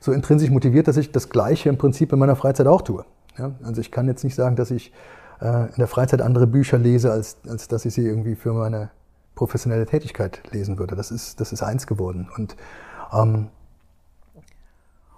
[0.00, 3.04] so intrinsisch motiviert, dass ich das Gleiche im Prinzip in meiner Freizeit auch tue.
[3.38, 4.92] Ja, also ich kann jetzt nicht sagen, dass ich
[5.40, 8.90] äh, in der Freizeit andere Bücher lese, als, als dass ich sie irgendwie für meine
[9.34, 10.96] professionelle Tätigkeit lesen würde.
[10.96, 12.28] Das ist, das ist eins geworden.
[12.36, 12.56] Und,
[13.12, 13.48] ähm,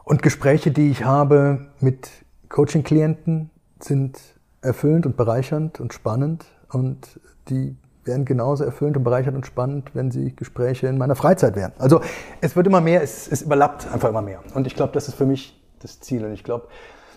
[0.05, 2.11] und Gespräche, die ich habe mit
[2.49, 4.21] Coaching-Klienten, sind
[4.61, 10.11] erfüllend und bereichernd und spannend und die wären genauso erfüllend und bereichernd und spannend, wenn
[10.11, 11.73] sie Gespräche in meiner Freizeit wären.
[11.79, 12.01] Also
[12.41, 14.41] es wird immer mehr, es, es überlappt einfach immer mehr.
[14.55, 16.25] Und ich glaube, das ist für mich das Ziel.
[16.25, 16.69] Und ich glaube,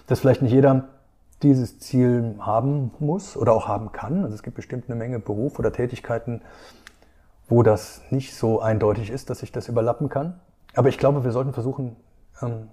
[0.08, 0.90] dass vielleicht nicht jeder
[1.42, 4.24] dieses Ziel haben muss oder auch haben kann.
[4.24, 6.42] Also es gibt bestimmt eine Menge Berufe oder Tätigkeiten,
[7.48, 10.40] wo das nicht so eindeutig ist, dass sich das überlappen kann.
[10.76, 11.96] Aber ich glaube, wir sollten versuchen,
[12.42, 12.70] ähm,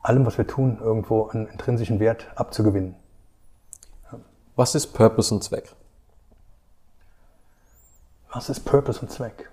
[0.00, 2.94] allem, was wir tun, irgendwo einen intrinsischen Wert abzugewinnen.
[4.56, 5.74] Was ist Purpose und Zweck?
[8.32, 9.50] Was ist Purpose und Zweck?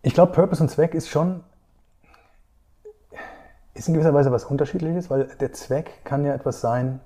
[0.00, 1.44] Ich glaube, Purpose und Zweck ist schon,
[3.74, 7.00] ist in gewisser Weise was Unterschiedliches, weil der Zweck kann ja etwas sein,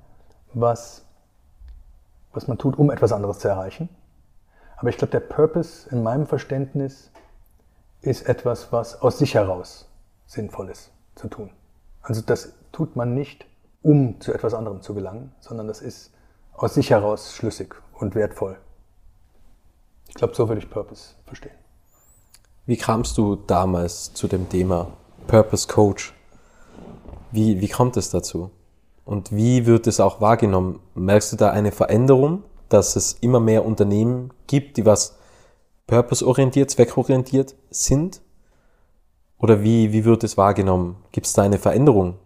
[0.52, 1.04] was,
[2.32, 3.88] was man tut, um etwas anderes zu erreichen.
[4.76, 7.10] Aber ich glaube, der Purpose in meinem Verständnis
[8.00, 9.88] ist etwas, was aus sich heraus
[10.26, 11.50] sinnvoll ist zu tun.
[12.00, 13.46] Also das tut man nicht,
[13.84, 16.10] um zu etwas anderem zu gelangen, sondern das ist
[16.54, 18.56] aus sich heraus schlüssig und wertvoll.
[20.08, 21.54] Ich glaube, so würde ich Purpose verstehen.
[22.66, 24.88] Wie kamst du damals zu dem Thema
[25.26, 26.14] Purpose Coach?
[27.30, 28.50] Wie, wie kommt es dazu?
[29.04, 30.80] Und wie wird es auch wahrgenommen?
[30.94, 35.18] Merkst du da eine Veränderung, dass es immer mehr Unternehmen gibt, die was
[35.86, 38.22] purpose-orientiert, zweckorientiert sind?
[39.36, 40.96] Oder wie, wie wird es wahrgenommen?
[41.12, 42.16] Gibt es da eine Veränderung?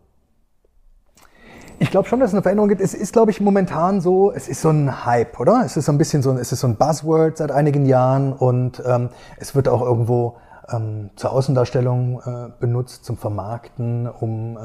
[1.80, 2.80] Ich glaube schon, dass es eine Veränderung gibt.
[2.80, 5.62] Es ist, glaube ich, momentan so, es ist so ein Hype, oder?
[5.64, 8.82] Es ist so ein bisschen so, es ist so ein Buzzword seit einigen Jahren und
[8.84, 10.36] ähm, es wird auch irgendwo
[10.70, 14.60] ähm, zur Außendarstellung äh, benutzt, zum Vermarkten, um äh,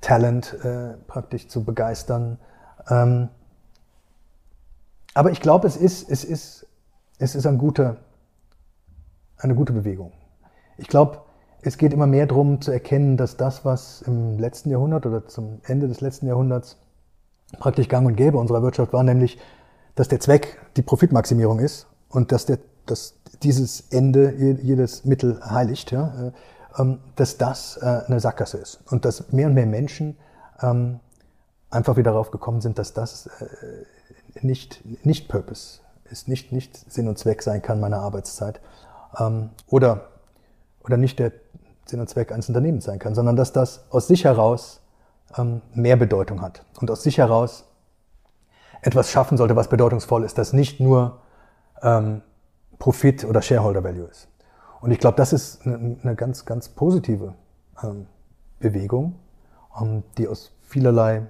[0.00, 2.38] Talent äh, praktisch zu begeistern.
[2.88, 3.28] Ähm,
[5.12, 6.66] aber ich glaube, es ist, es ist,
[7.18, 7.96] es ist ein guter,
[9.38, 10.12] eine gute Bewegung.
[10.78, 11.18] Ich glaube,
[11.62, 15.60] es geht immer mehr darum zu erkennen, dass das, was im letzten Jahrhundert oder zum
[15.64, 16.76] Ende des letzten Jahrhunderts
[17.58, 19.38] praktisch gang und gäbe unserer Wirtschaft war, nämlich,
[19.94, 25.90] dass der Zweck die Profitmaximierung ist und dass, der, dass dieses Ende jedes Mittel heiligt,
[25.90, 26.32] ja, äh,
[26.80, 30.16] ähm, dass das äh, eine Sackgasse ist und dass mehr und mehr Menschen
[30.60, 31.00] ähm,
[31.70, 37.08] einfach wieder darauf gekommen sind, dass das äh, nicht, nicht Purpose ist, nicht, nicht Sinn
[37.08, 38.60] und Zweck sein kann meiner Arbeitszeit.
[39.18, 40.08] Ähm, oder,
[40.86, 41.32] oder nicht der
[41.84, 44.80] Sinn und Zweck eines Unternehmens sein kann, sondern dass das aus sich heraus
[45.36, 47.64] ähm, mehr Bedeutung hat und aus sich heraus
[48.82, 51.20] etwas schaffen sollte, was bedeutungsvoll ist, das nicht nur
[51.82, 52.22] ähm,
[52.78, 54.28] Profit oder Shareholder Value ist.
[54.80, 57.34] Und ich glaube, das ist eine, eine, ganz, ganz positive
[57.82, 58.06] ähm,
[58.60, 59.16] Bewegung,
[59.80, 61.26] ähm, die aus vielerlei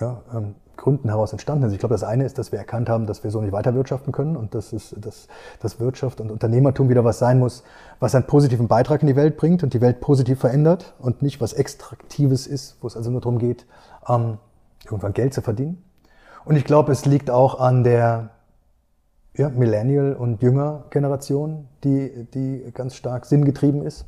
[0.00, 1.72] ja, ähm, Gründen heraus entstanden ist.
[1.72, 4.36] Ich glaube, das eine ist, dass wir erkannt haben, dass wir so nicht weiterwirtschaften können
[4.36, 5.28] und dass, es, dass,
[5.60, 7.62] dass Wirtschaft und Unternehmertum wieder was sein muss,
[8.00, 11.40] was einen positiven Beitrag in die Welt bringt und die Welt positiv verändert und nicht
[11.40, 13.66] was Extraktives ist, wo es also nur darum geht,
[14.08, 14.38] ähm,
[14.84, 15.82] irgendwann Geld zu verdienen.
[16.44, 18.30] Und ich glaube, es liegt auch an der
[19.34, 24.06] ja, Millennial- und Jünger-Generation, die, die ganz stark sinngetrieben ist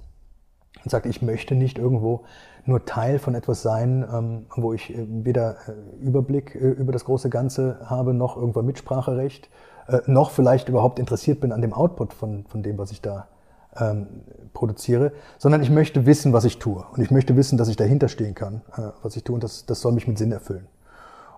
[0.85, 2.25] und sagt, ich möchte nicht irgendwo
[2.67, 7.05] nur Teil von etwas sein, ähm, wo ich äh, weder äh, Überblick äh, über das
[7.05, 9.49] große Ganze habe, noch irgendwann Mitspracherecht,
[9.89, 13.29] äh, noch vielleicht überhaupt interessiert bin an dem Output von, von dem, was ich da
[13.77, 14.07] ähm,
[14.53, 16.85] produziere, sondern ich möchte wissen, was ich tue.
[16.93, 19.35] Und ich möchte wissen, dass ich dahinter stehen kann, äh, was ich tue.
[19.35, 20.67] Und das, das soll mich mit Sinn erfüllen.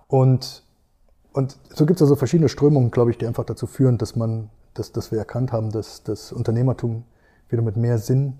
[0.07, 0.63] Und,
[1.33, 4.49] und so gibt es also verschiedene Strömungen, glaube ich, die einfach dazu führen, dass man,
[4.73, 7.03] dass, dass wir erkannt haben, dass das Unternehmertum
[7.49, 8.39] wieder mit mehr Sinn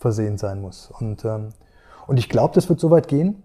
[0.00, 0.90] versehen sein muss.
[0.98, 1.50] Und ähm,
[2.10, 3.44] und ich glaube, das wird so weit gehen,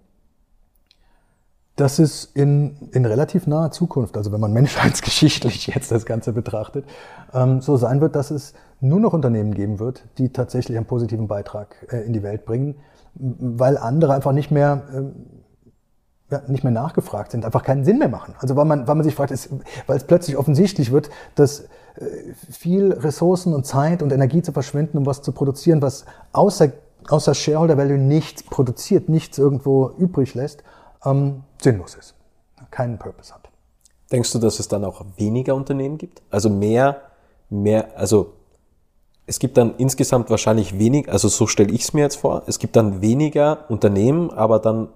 [1.75, 6.83] dass es in, in relativ naher Zukunft, also wenn man menschheitsgeschichtlich jetzt das Ganze betrachtet,
[7.31, 11.27] ähm, so sein wird, dass es nur noch Unternehmen geben wird, die tatsächlich einen positiven
[11.27, 12.73] Beitrag äh, in die Welt bringen,
[13.13, 15.13] weil andere einfach nicht mehr, ähm,
[16.31, 18.33] ja, nicht mehr nachgefragt sind, einfach keinen Sinn mehr machen.
[18.39, 19.49] Also weil man, weil man sich fragt, ist,
[19.87, 24.97] weil es plötzlich offensichtlich wird, dass äh, viel Ressourcen und Zeit und Energie zu verschwenden,
[24.97, 26.71] um was zu produzieren, was außer
[27.09, 30.63] außer Shareholder Value nichts produziert, nichts irgendwo übrig lässt,
[31.05, 32.15] ähm, sinnlos ist,
[32.71, 33.49] keinen Purpose hat.
[34.11, 36.21] Denkst du, dass es dann auch weniger Unternehmen gibt?
[36.29, 37.01] Also mehr,
[37.49, 38.33] mehr, also
[39.25, 42.59] es gibt dann insgesamt wahrscheinlich wenig, also so stelle ich es mir jetzt vor, es
[42.59, 44.89] gibt dann weniger Unternehmen, aber dann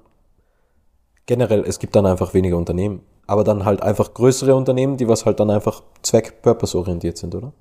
[1.25, 3.01] generell, es gibt dann einfach weniger Unternehmen.
[3.27, 7.53] Aber dann halt einfach größere Unternehmen, die was halt dann einfach zweck-purpose-orientiert sind, oder?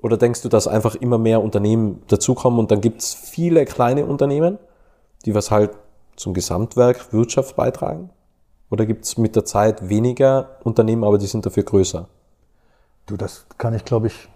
[0.00, 4.04] Oder denkst du, dass einfach immer mehr Unternehmen dazukommen und dann gibt es viele kleine
[4.04, 4.58] Unternehmen,
[5.24, 5.70] die was halt
[6.16, 8.10] zum Gesamtwerk Wirtschaft beitragen?
[8.70, 12.08] Oder gibt es mit der Zeit weniger Unternehmen, aber die sind dafür größer?
[13.06, 14.28] Du, das kann ich, glaube ich,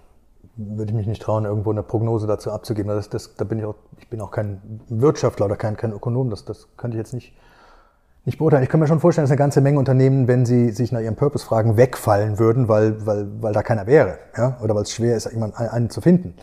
[0.59, 2.89] würde ich mich nicht trauen, irgendwo eine Prognose dazu abzugeben.
[2.95, 6.31] Das, das, da bin ich auch, ich bin auch kein Wirtschaftler oder kein, kein Ökonom,
[6.31, 7.33] das, das könnte ich jetzt nicht,
[8.25, 8.65] nicht beurteilen.
[8.65, 11.15] Ich kann mir schon vorstellen, dass eine ganze Menge Unternehmen, wenn sie sich nach ihrem
[11.15, 15.17] Purpose fragen, wegfallen würden, weil, weil, weil da keiner wäre, ja, oder weil es schwer
[15.17, 16.35] ist, jemanden einen zu finden.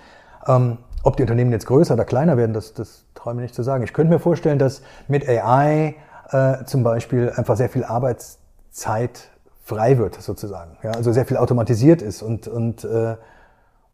[0.47, 3.55] Ähm, ob die Unternehmen jetzt größer oder kleiner werden, das, das traue ich mir nicht
[3.55, 3.83] zu sagen.
[3.83, 5.95] Ich könnte mir vorstellen, dass mit AI
[6.31, 9.29] äh, zum Beispiel einfach sehr viel Arbeitszeit
[9.61, 10.77] frei wird, sozusagen.
[10.83, 13.15] Ja, also sehr viel automatisiert ist und, und, äh,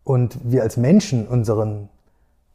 [0.04, 1.90] und wir als Menschen unseren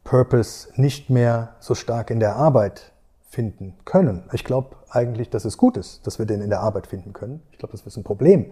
[0.04, 2.92] Purpose nicht mehr so stark in der Arbeit
[3.28, 4.22] finden können.
[4.32, 7.42] Ich glaube eigentlich, dass es gut ist, dass wir den in der Arbeit finden können.
[7.52, 8.46] Ich glaube, das ist ein Problem,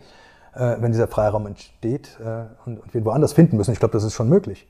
[0.55, 3.73] äh, wenn dieser Freiraum entsteht äh, und, und wir ihn woanders finden müssen.
[3.73, 4.69] Ich glaube, das ist schon möglich.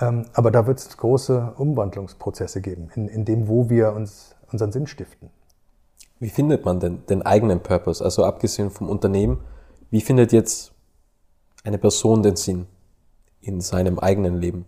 [0.00, 4.70] Ähm, aber da wird es große Umwandlungsprozesse geben, in, in dem, wo wir uns unseren
[4.70, 5.30] Sinn stiften.
[6.20, 8.04] Wie findet man denn den eigenen Purpose?
[8.04, 9.40] Also abgesehen vom Unternehmen,
[9.90, 10.72] wie findet jetzt
[11.64, 12.66] eine Person den Sinn
[13.40, 14.66] in seinem eigenen Leben?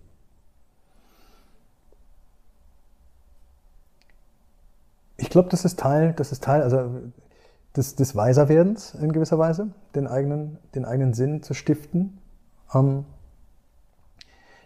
[5.17, 6.91] Ich glaube, das ist Teil, das ist Teil also
[7.77, 12.19] des, des Weiserwerdens in gewisser Weise, den eigenen, den eigenen Sinn zu stiften.
[12.75, 13.05] Ähm,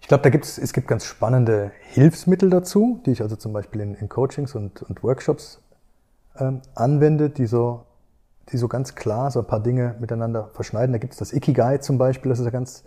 [0.01, 3.81] ich glaube, da gibt es, gibt ganz spannende Hilfsmittel dazu, die ich also zum Beispiel
[3.81, 5.61] in, in Coachings und, und Workshops
[6.38, 7.87] ähm, anwende, die so,
[8.53, 10.93] die so ganz klar so ein paar Dinge miteinander verschneiden.
[10.93, 12.85] Da gibt es das Ikigai zum Beispiel, das ist ein ganz,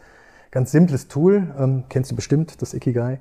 [0.51, 3.19] ganz simples Tool, ähm, kennst du bestimmt, das Ikigai.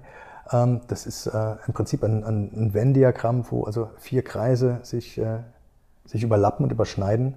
[0.52, 5.18] Ähm, das ist äh, im Prinzip ein, ein, ein Venn-Diagramm, wo also vier Kreise sich,
[5.18, 5.40] äh,
[6.04, 7.34] sich überlappen und überschneiden.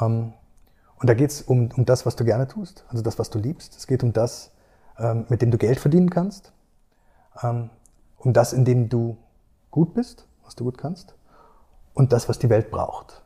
[0.00, 0.32] Ähm,
[0.98, 3.38] und da geht es um, um das, was du gerne tust, also das, was du
[3.38, 3.76] liebst.
[3.76, 4.50] Es geht um das,
[4.98, 6.52] ähm, mit dem du Geld verdienen kannst,
[7.42, 7.70] ähm,
[8.18, 9.16] um das, in dem du
[9.70, 11.14] gut bist, was du gut kannst,
[11.94, 13.22] und das, was die Welt braucht.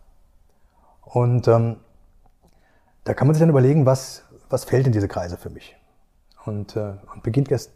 [1.03, 1.77] Und ähm,
[3.05, 5.77] da kann man sich dann überlegen, was, was fällt in diese Kreise für mich.
[6.44, 7.72] Und, äh, und beginnt erst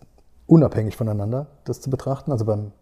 [0.46, 2.33] unabhängig voneinander das zu betrachten.
[2.33, 2.72] Also beim,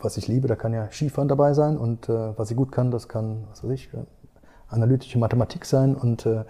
[0.00, 2.90] was ich liebe, da kann ja Skifahren dabei sein und äh, was ich gut kann,
[2.90, 3.98] das kann, was weiß ich, äh,
[4.68, 6.44] analytische Mathematik sein und äh,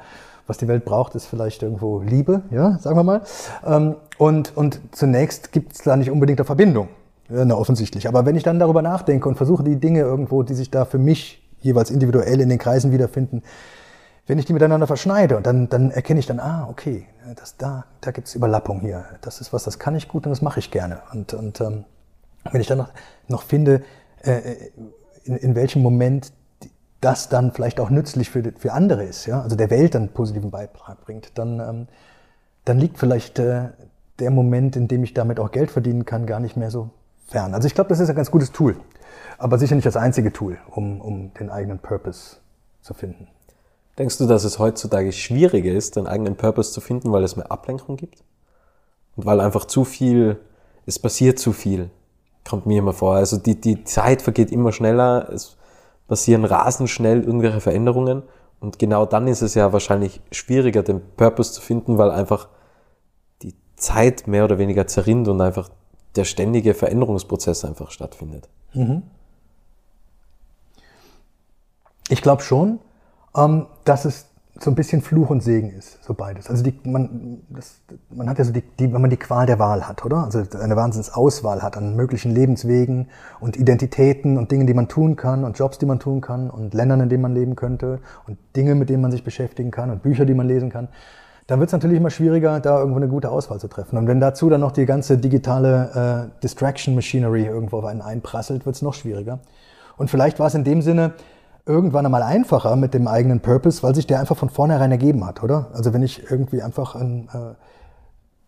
[0.46, 3.22] was die Welt braucht, ist vielleicht irgendwo Liebe, ja, sagen wir mal.
[3.64, 6.88] Ähm, und, und zunächst gibt es da nicht unbedingt eine Verbindung,
[7.28, 8.09] ja, na, offensichtlich.
[8.09, 10.98] Aber wenn ich dann darüber nachdenke und versuche, die Dinge irgendwo, die sich da für
[10.98, 13.42] mich jeweils individuell in den Kreisen wiederfinden,
[14.27, 17.07] wenn ich die miteinander verschneide und dann, dann erkenne ich dann, ah, okay,
[17.37, 19.05] das, da, da gibt es Überlappung hier.
[19.21, 21.03] Das ist was, das kann ich gut und das mache ich gerne.
[21.13, 21.85] Und, und ähm,
[22.51, 22.91] wenn ich dann noch,
[23.29, 23.83] noch finde,
[24.23, 24.55] äh,
[25.25, 26.33] in, in welchem Moment
[27.01, 30.51] das dann vielleicht auch nützlich für, für andere ist, ja, also der Welt dann positiven
[30.51, 31.89] Beitrag bringt, dann, ähm,
[32.65, 33.69] dann liegt vielleicht äh,
[34.19, 36.91] der Moment, in dem ich damit auch Geld verdienen kann, gar nicht mehr so
[37.27, 37.53] fern.
[37.53, 38.77] Also ich glaube, das ist ein ganz gutes Tool,
[39.37, 42.37] aber sicher nicht das einzige Tool, um, um den eigenen Purpose
[42.81, 43.29] zu finden.
[43.98, 47.50] Denkst du, dass es heutzutage schwieriger ist, den eigenen Purpose zu finden, weil es mehr
[47.50, 48.24] Ablenkung gibt?
[49.16, 50.40] Und weil einfach zu viel,
[50.87, 51.90] es passiert zu viel,
[52.48, 53.14] kommt mir immer vor.
[53.14, 55.57] Also die, die Zeit vergeht immer schneller, es
[56.09, 58.22] passieren rasend schnell irgendwelche Veränderungen.
[58.61, 62.48] Und genau dann ist es ja wahrscheinlich schwieriger, den Purpose zu finden, weil einfach
[63.42, 65.68] die Zeit mehr oder weniger zerrinnt und einfach
[66.16, 68.48] der ständige Veränderungsprozess einfach stattfindet.
[68.72, 69.02] Mhm.
[72.09, 72.78] Ich glaube schon,
[73.37, 74.27] ähm, dass es
[74.61, 76.49] so ein bisschen Fluch und Segen ist, so beides.
[76.49, 79.59] Also die, man, das, man hat ja so die, die, wenn man die Qual der
[79.59, 80.18] Wahl hat, oder?
[80.25, 83.09] Also eine Wahnsinnsauswahl hat an möglichen Lebenswegen
[83.40, 86.73] und Identitäten und Dingen, die man tun kann und Jobs, die man tun kann und
[86.73, 90.03] Ländern, in denen man leben könnte und Dinge, mit denen man sich beschäftigen kann und
[90.03, 90.88] Bücher, die man lesen kann,
[91.49, 93.99] dann wird es natürlich immer schwieriger, da irgendwo eine gute Auswahl zu treffen.
[93.99, 98.64] Und wenn dazu dann noch die ganze digitale äh, Distraction Machinery irgendwo auf einen einprasselt,
[98.64, 99.40] wird es noch schwieriger.
[99.97, 101.14] Und vielleicht war es in dem Sinne,
[101.66, 105.42] irgendwann einmal einfacher mit dem eigenen Purpose, weil sich der einfach von vornherein ergeben hat,
[105.42, 105.68] oder?
[105.72, 107.55] Also wenn ich irgendwie einfach ein, äh,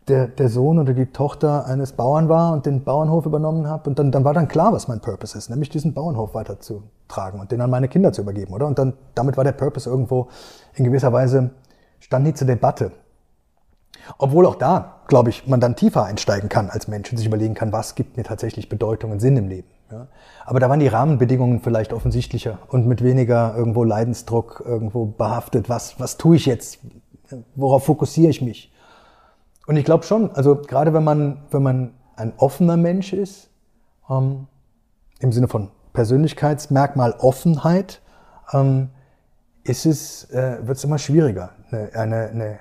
[0.08, 3.98] der, der Sohn oder die Tochter eines Bauern war und den Bauernhof übernommen habe und
[3.98, 7.60] dann, dann war dann klar, was mein Purpose ist, nämlich diesen Bauernhof weiterzutragen und den
[7.60, 8.66] an meine Kinder zu übergeben, oder?
[8.66, 10.28] Und dann damit war der Purpose irgendwo
[10.74, 11.50] in gewisser Weise
[12.00, 12.92] stand nie zur Debatte.
[14.18, 17.54] Obwohl auch da, glaube ich, man dann tiefer einsteigen kann als Mensch und sich überlegen
[17.54, 19.68] kann, was gibt mir tatsächlich Bedeutung und Sinn im Leben.
[19.90, 20.08] Ja.
[20.44, 25.68] Aber da waren die Rahmenbedingungen vielleicht offensichtlicher und mit weniger irgendwo Leidensdruck irgendwo behaftet.
[25.68, 26.80] Was, was tue ich jetzt?
[27.54, 28.72] Worauf fokussiere ich mich?
[29.66, 33.50] Und ich glaube schon, also gerade wenn man, wenn man ein offener Mensch ist,
[34.08, 34.46] ähm,
[35.20, 38.00] im Sinne von Persönlichkeitsmerkmal Offenheit,
[38.52, 38.90] ähm,
[39.64, 42.58] ist es, äh, wird es immer schwieriger, eine, eine,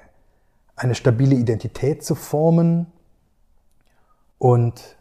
[0.75, 2.87] eine, stabile Identität zu formen
[4.39, 4.97] und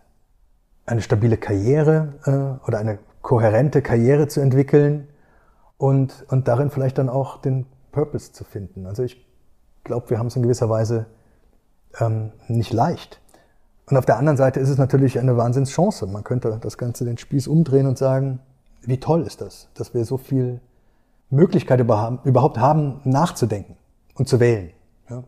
[0.87, 5.09] eine stabile Karriere äh, oder eine kohärente Karriere zu entwickeln
[5.79, 8.87] und, und darin vielleicht dann auch den Purpose zu finden.
[8.87, 9.27] Also ich
[9.83, 11.07] glaube, wir haben es in gewisser Weise
[12.01, 13.21] ähm, nicht leicht.
[13.87, 16.07] Und auf der anderen Seite ist es natürlich eine Wahnsinnschance.
[16.07, 18.41] Man könnte das Ganze den Spieß umdrehen und sagen,
[18.83, 20.61] wie toll ist das, dass wir so viel
[21.31, 23.77] Möglichkeit überhaupt haben, nachzudenken
[24.15, 24.71] und zu wählen.
[25.09, 25.25] Ja?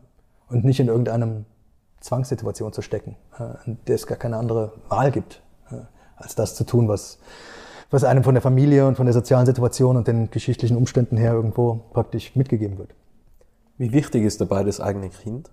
[0.49, 1.45] Und nicht in irgendeinem
[1.99, 5.41] Zwangssituation zu stecken, äh, in der es gar keine andere Wahl gibt,
[6.15, 7.19] als das zu tun, was,
[7.89, 11.33] was einem von der Familie und von der sozialen Situation und den geschichtlichen Umständen her
[11.33, 12.89] irgendwo praktisch mitgegeben wird.
[13.77, 15.51] Wie wichtig ist dabei das eigene Kind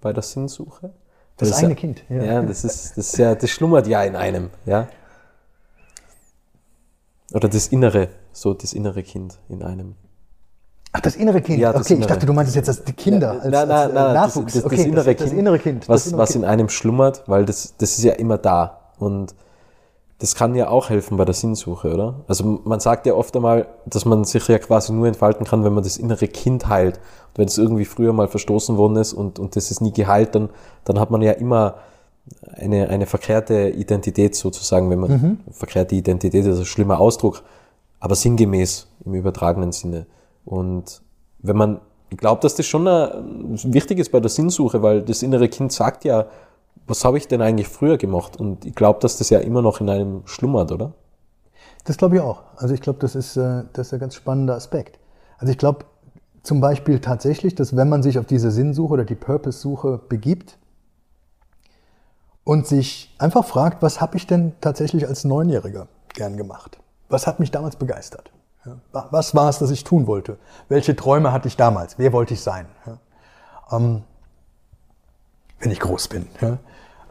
[0.00, 0.92] bei der Sinnsuche?
[1.38, 2.22] Das, das eigene ja, Kind, ja.
[2.22, 4.88] Ja, das ist, das ist ja, das schlummert ja in einem, ja.
[7.32, 9.96] Oder das innere, so das innere Kind in einem.
[10.92, 11.58] Ach, das innere Kind.
[11.58, 12.06] Ja, das okay, innere.
[12.06, 14.52] ich dachte, du meintest jetzt das, die Kinder als, nein, nein, als äh, Nachwuchs.
[14.52, 15.88] Das, das, okay, das innere das, kind, innere kind.
[15.88, 18.85] Was, was in einem schlummert, weil das, das ist ja immer da.
[18.98, 19.34] Und
[20.18, 22.14] das kann ja auch helfen bei der Sinnsuche, oder?
[22.26, 25.74] Also man sagt ja oft einmal, dass man sich ja quasi nur entfalten kann, wenn
[25.74, 26.96] man das innere Kind heilt.
[26.96, 30.34] Und wenn es irgendwie früher mal verstoßen worden ist und, und das ist nie geheilt,
[30.34, 30.48] dann,
[30.84, 31.74] dann hat man ja immer
[32.54, 35.38] eine, eine verkehrte Identität sozusagen, wenn man, mhm.
[35.52, 37.42] verkehrte Identität ist ein schlimmer Ausdruck,
[38.00, 40.06] aber sinngemäß im übertragenen Sinne.
[40.44, 41.02] Und
[41.38, 45.48] wenn man, ich glaube, dass das schon wichtig ist bei der Sinnsuche, weil das innere
[45.48, 46.26] Kind sagt ja,
[46.86, 48.36] was habe ich denn eigentlich früher gemacht?
[48.36, 50.92] Und ich glaube, dass das ja immer noch in einem schlummert, oder?
[51.84, 52.42] Das glaube ich auch.
[52.56, 54.98] Also ich glaube, das ist, äh, das ist ein ganz spannender Aspekt.
[55.38, 55.84] Also ich glaube
[56.42, 60.58] zum Beispiel tatsächlich, dass wenn man sich auf diese Sinnsuche oder die Purpose-Suche begibt
[62.44, 66.78] und sich einfach fragt, was habe ich denn tatsächlich als Neunjähriger gern gemacht?
[67.08, 68.30] Was hat mich damals begeistert?
[68.92, 70.38] Was war es, das ich tun wollte?
[70.68, 71.98] Welche Träume hatte ich damals?
[71.98, 72.66] Wer wollte ich sein?
[75.60, 76.26] Wenn ich groß bin.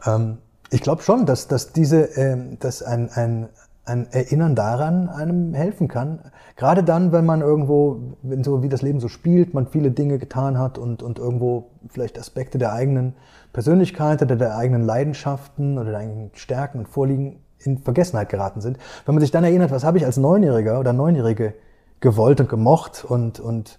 [0.06, 0.38] Ähm,
[0.70, 3.48] ich glaube schon, dass, dass diese, ähm, dass ein, ein,
[3.84, 6.18] ein Erinnern daran einem helfen kann.
[6.56, 10.18] Gerade dann, wenn man irgendwo, wenn so wie das Leben so spielt, man viele Dinge
[10.18, 13.14] getan hat und, und irgendwo vielleicht Aspekte der eigenen
[13.52, 18.78] Persönlichkeit oder der eigenen Leidenschaften oder der eigenen Stärken und Vorliegen in Vergessenheit geraten sind.
[19.04, 21.54] Wenn man sich dann erinnert, was habe ich als Neunjähriger oder Neunjährige
[22.00, 23.78] gewollt und gemocht und, und,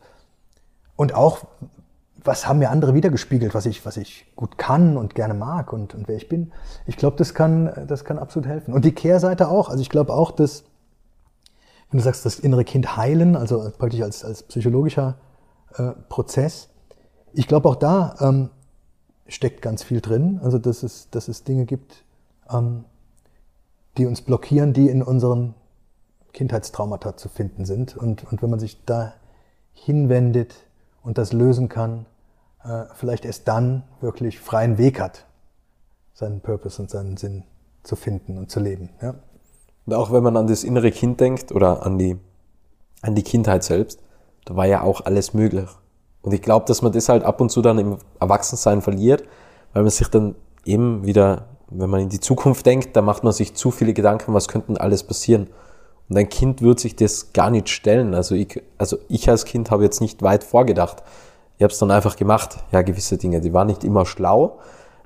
[0.96, 1.46] und auch,
[2.28, 5.96] was haben mir andere wiedergespiegelt, was ich, was ich gut kann und gerne mag und,
[5.96, 6.52] und wer ich bin.
[6.86, 8.74] Ich glaube, das kann, das kann absolut helfen.
[8.74, 9.70] Und die Kehrseite auch.
[9.70, 10.66] Also ich glaube auch, dass,
[11.90, 15.16] wenn du sagst, das innere Kind heilen, also praktisch als, als psychologischer
[15.76, 16.70] äh, Prozess,
[17.34, 18.50] ich glaube auch da ähm,
[19.28, 20.40] steckt ganz viel drin.
[20.44, 22.04] Also dass es, dass es Dinge gibt,
[22.52, 22.84] ähm,
[23.98, 25.56] die uns blockieren, die in unseren
[26.34, 27.96] Kindheitstraumata zu finden sind.
[27.96, 29.14] Und, und wenn man sich da
[29.72, 30.56] hinwendet
[31.04, 32.06] und das lösen kann,
[32.68, 35.26] äh, vielleicht erst dann wirklich freien Weg hat,
[36.14, 37.44] seinen Purpose und seinen Sinn
[37.84, 38.90] zu finden und zu leben.
[39.02, 39.16] Ja?
[39.86, 42.18] Und auch wenn man an das innere Kind denkt oder an die,
[43.02, 44.00] an die Kindheit selbst,
[44.46, 45.70] da war ja auch alles möglich.
[46.22, 49.24] Und ich glaube, dass man das halt ab und zu dann im Erwachsensein verliert,
[49.74, 53.34] weil man sich dann eben wieder wenn man in die Zukunft denkt, da macht man
[53.34, 55.48] sich zu viele Gedanken, was könnten alles passieren.
[56.10, 58.14] Und ein Kind wird sich das gar nicht stellen.
[58.14, 61.04] Also ich, also ich als Kind habe jetzt nicht weit vorgedacht.
[61.58, 62.58] Ich habe es dann einfach gemacht.
[62.72, 63.42] Ja, gewisse Dinge.
[63.42, 64.60] Die waren nicht immer schlau,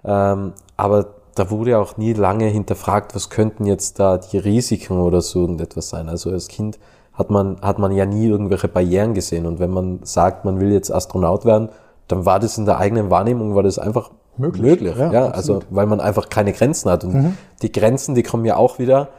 [0.03, 5.21] ähm, aber da wurde auch nie lange hinterfragt, was könnten jetzt da die Risiken oder
[5.21, 6.09] so irgendetwas sein.
[6.09, 6.77] Also als Kind
[7.13, 9.45] hat man, hat man ja nie irgendwelche Barrieren gesehen.
[9.45, 11.69] Und wenn man sagt, man will jetzt Astronaut werden,
[12.07, 14.61] dann war das in der eigenen Wahrnehmung, war das einfach möglich.
[14.61, 17.03] möglich ja, ja also weil man einfach keine Grenzen hat.
[17.03, 17.37] Und mhm.
[17.61, 19.09] die Grenzen, die kommen ja auch wieder,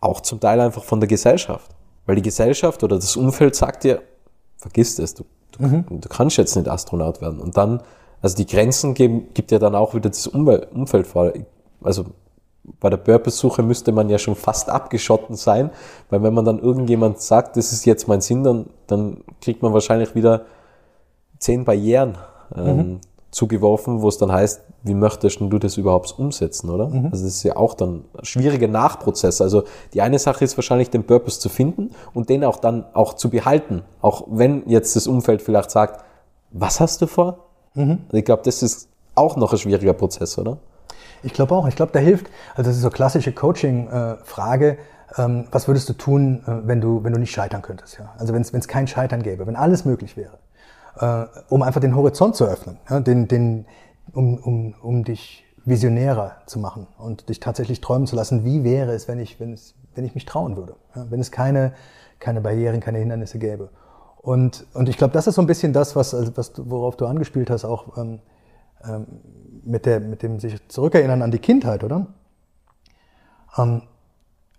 [0.00, 1.70] auch zum Teil einfach von der Gesellschaft.
[2.04, 4.02] Weil die Gesellschaft oder das Umfeld sagt dir,
[4.56, 5.84] vergiss das, du, du, mhm.
[5.88, 7.40] du kannst jetzt nicht Astronaut werden.
[7.40, 7.82] Und dann,
[8.20, 11.32] also die Grenzen geben, gibt ja dann auch wieder das Umfeld vor.
[11.82, 12.06] Also
[12.80, 15.70] bei der Purpose-Suche müsste man ja schon fast abgeschotten sein,
[16.10, 19.72] weil wenn man dann irgendjemand sagt, das ist jetzt mein Sinn, dann, dann kriegt man
[19.72, 20.46] wahrscheinlich wieder
[21.38, 22.18] zehn Barrieren.
[22.54, 23.00] Ähm, mhm
[23.32, 26.88] zugeworfen, wo es dann heißt, wie möchtest du das überhaupt umsetzen, oder?
[26.88, 27.06] Mhm.
[27.06, 29.40] Also das ist ja auch dann ein schwieriger Nachprozess.
[29.40, 29.64] Also
[29.94, 33.30] die eine Sache ist wahrscheinlich den Purpose zu finden und den auch dann auch zu
[33.30, 33.82] behalten.
[34.02, 36.04] Auch wenn jetzt das Umfeld vielleicht sagt,
[36.50, 37.38] was hast du vor?
[37.74, 38.00] Mhm.
[38.04, 40.58] Also ich glaube, das ist auch noch ein schwieriger Prozess, oder?
[41.22, 41.66] Ich glaube auch.
[41.66, 44.76] Ich glaube, da hilft, also das ist so klassische Coaching-Frage,
[45.16, 47.98] ähm, was würdest du tun, äh, wenn du, wenn du nicht scheitern könntest?
[47.98, 48.12] Ja?
[48.18, 50.38] Also wenn es kein Scheitern gäbe, wenn alles möglich wäre
[50.96, 53.66] äh, um einfach den Horizont zu öffnen, ja, den, den,
[54.12, 58.92] um, um, um dich visionärer zu machen und dich tatsächlich träumen zu lassen, wie wäre
[58.92, 61.72] es, wenn ich, wenn es, wenn ich mich trauen würde, ja, wenn es keine,
[62.18, 63.70] keine Barrieren, keine Hindernisse gäbe.
[64.18, 67.06] Und, und ich glaube, das ist so ein bisschen das, was, also was, worauf du
[67.06, 68.20] angespielt hast, auch ähm,
[68.84, 69.06] ähm,
[69.64, 72.06] mit, der, mit dem sich zurückerinnern an die Kindheit, oder?
[73.56, 73.82] Ähm,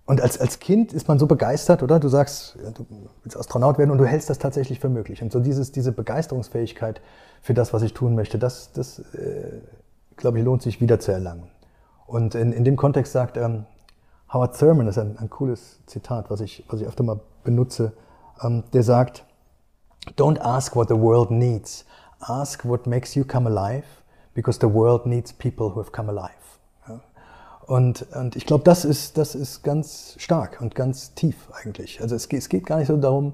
[0.05, 1.99] und als, als Kind ist man so begeistert, oder?
[1.99, 2.85] Du sagst, du
[3.23, 5.21] willst Astronaut werden und du hältst das tatsächlich für möglich.
[5.21, 7.01] Und so dieses, diese Begeisterungsfähigkeit
[7.41, 9.61] für das, was ich tun möchte, das, das äh,
[10.17, 11.47] glaube ich, lohnt sich wieder zu erlangen.
[12.05, 13.65] Und in, in dem Kontext sagt ähm,
[14.33, 17.93] Howard Thurman, das ist ein, ein cooles Zitat, was ich, was ich öfter mal benutze,
[18.41, 19.25] ähm, der sagt,
[20.17, 21.85] Don't ask what the world needs.
[22.19, 23.85] Ask what makes you come alive,
[24.33, 26.31] because the world needs people who have come alive.
[27.66, 32.01] Und, und ich glaube, das ist, das ist ganz stark und ganz tief eigentlich.
[32.01, 33.34] Also es, es geht gar nicht so darum,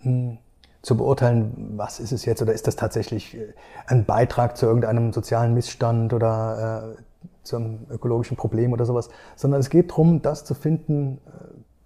[0.00, 0.38] mh, hm,
[0.82, 3.54] zu beurteilen, was ist es jetzt oder ist das tatsächlich äh,
[3.86, 9.60] ein Beitrag zu irgendeinem sozialen Missstand oder äh, zu einem ökologischen Problem oder sowas, sondern
[9.60, 11.30] es geht darum, das zu finden, äh,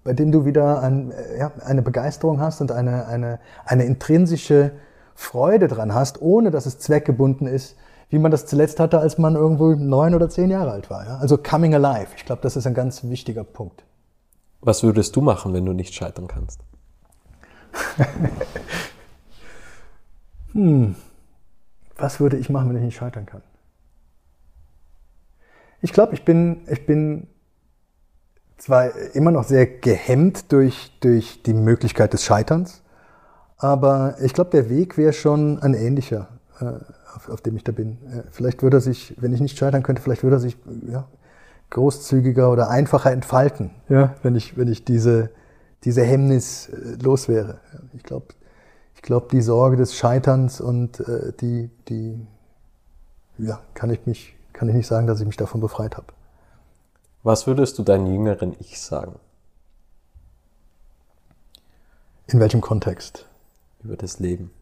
[0.02, 4.72] bei dem du wieder ein, äh, ja, eine Begeisterung hast und eine, eine, eine intrinsische
[5.14, 7.76] Freude dran hast, ohne dass es zweckgebunden ist,
[8.10, 11.06] wie man das zuletzt hatte, als man irgendwo neun oder zehn Jahre alt war.
[11.06, 11.18] Ja?
[11.18, 12.08] Also coming alive.
[12.16, 13.84] Ich glaube, das ist ein ganz wichtiger Punkt.
[14.60, 16.60] Was würdest du machen, wenn du nicht scheitern kannst?
[20.52, 20.94] hm.
[21.96, 23.42] Was würde ich machen, wenn ich nicht scheitern kann?
[25.80, 27.28] Ich glaube, ich bin, ich bin
[28.56, 32.82] zwar immer noch sehr gehemmt durch, durch die Möglichkeit des Scheiterns,
[33.56, 36.28] aber ich glaube, der Weg wäre schon ein ähnlicher.
[37.18, 37.98] Auf, auf dem ich da bin.
[38.06, 40.56] Äh, vielleicht würde er sich, wenn ich nicht scheitern könnte, vielleicht würde er sich
[40.88, 41.08] ja,
[41.70, 45.30] großzügiger oder einfacher entfalten, ja, wenn ich, wenn ich diese,
[45.82, 47.58] diese Hemmnis äh, los wäre.
[47.94, 48.26] Ich glaube,
[48.94, 52.24] ich glaube, die Sorge des Scheiterns und äh, die, die,
[53.36, 56.06] ja, kann ich mich, kann ich nicht sagen, dass ich mich davon befreit habe.
[57.24, 59.16] Was würdest du deinem jüngeren Ich sagen?
[62.28, 63.26] In welchem Kontext?
[63.82, 64.52] Über das Leben.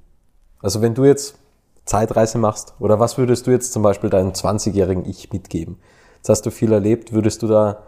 [0.62, 1.36] Also wenn du jetzt
[1.86, 2.74] Zeitreise machst?
[2.80, 5.78] Oder was würdest du jetzt zum Beispiel deinem 20-jährigen Ich mitgeben?
[6.16, 7.78] Jetzt hast du viel erlebt, würdest du da,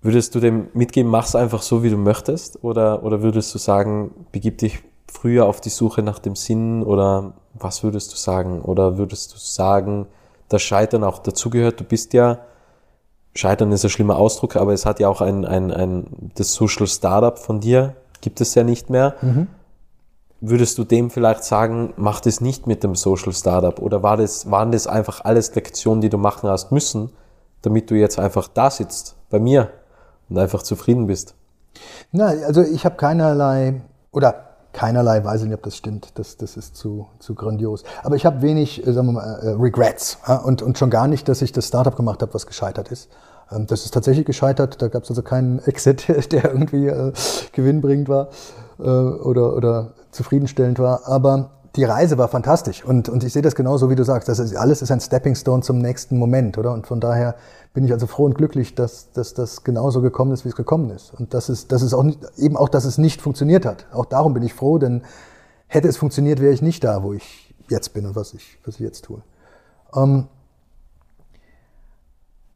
[0.00, 2.62] würdest du dem mitgeben, mach's einfach so, wie du möchtest?
[2.62, 4.78] Oder, oder würdest du sagen, begib dich
[5.08, 6.84] früher auf die Suche nach dem Sinn?
[6.84, 8.62] Oder was würdest du sagen?
[8.62, 10.06] Oder würdest du sagen,
[10.48, 11.80] dass Scheitern auch dazugehört?
[11.80, 12.38] Du bist ja,
[13.34, 16.86] Scheitern ist ein schlimmer Ausdruck, aber es hat ja auch ein, ein, ein, das Social
[16.86, 19.16] Startup von dir, gibt es ja nicht mehr.
[19.20, 19.48] Mhm
[20.48, 23.80] würdest du dem vielleicht sagen, mach das nicht mit dem Social Startup?
[23.80, 27.10] Oder war das, waren das einfach alles Lektionen, die du machen hast müssen,
[27.62, 29.70] damit du jetzt einfach da sitzt, bei mir
[30.28, 31.34] und einfach zufrieden bist?
[32.12, 33.82] Na, also ich habe keinerlei,
[34.12, 37.82] oder keinerlei, weiß ich nicht, ob das stimmt, das, das ist zu, zu grandios.
[38.02, 41.28] Aber ich habe wenig, äh, sagen wir mal, äh, Regrets und, und schon gar nicht,
[41.28, 43.10] dass ich das Startup gemacht habe, was gescheitert ist.
[43.50, 47.12] Ähm, das ist tatsächlich gescheitert, da gab es also keinen Exit, der irgendwie äh,
[47.52, 48.28] gewinnbringend war
[48.78, 51.06] äh, oder, oder zufriedenstellend war.
[51.06, 54.28] Aber die Reise war fantastisch und, und ich sehe das genauso, wie du sagst.
[54.28, 56.72] Das ist, alles ist ein Stepping Stone zum nächsten Moment, oder?
[56.72, 57.36] Und von daher
[57.74, 60.90] bin ich also froh und glücklich, dass, dass das genauso gekommen ist, wie es gekommen
[60.90, 61.12] ist.
[61.12, 63.86] Und das ist, das ist auch nicht, eben auch, dass es nicht funktioniert hat.
[63.92, 65.02] Auch darum bin ich froh, denn
[65.66, 68.76] hätte es funktioniert, wäre ich nicht da, wo ich jetzt bin und was ich, was
[68.76, 69.22] ich jetzt tue.
[69.94, 70.28] Ähm,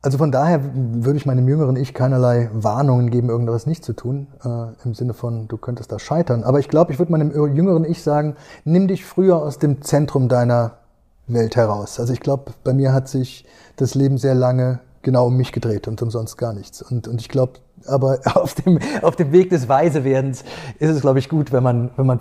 [0.03, 4.29] also von daher würde ich meinem jüngeren Ich keinerlei Warnungen geben, irgendwas nicht zu tun,
[4.43, 6.43] äh, im Sinne von, du könntest da scheitern.
[6.43, 10.29] Aber ich glaube, ich würde meinem jüngeren Ich sagen, nimm dich früher aus dem Zentrum
[10.29, 10.79] deiner
[11.27, 12.01] Welt heraus.
[12.01, 13.45] Also ich glaube, bei mir hat sich
[13.77, 16.81] das Leben sehr lange genau um mich gedreht und umsonst gar nichts.
[16.83, 20.45] Und, und ich glaube, aber auf dem, auf dem Weg des Weisewerdens
[20.79, 22.21] ist es, glaube ich, gut, wenn man, wenn man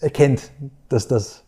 [0.00, 0.50] erkennt,
[0.88, 1.42] dass das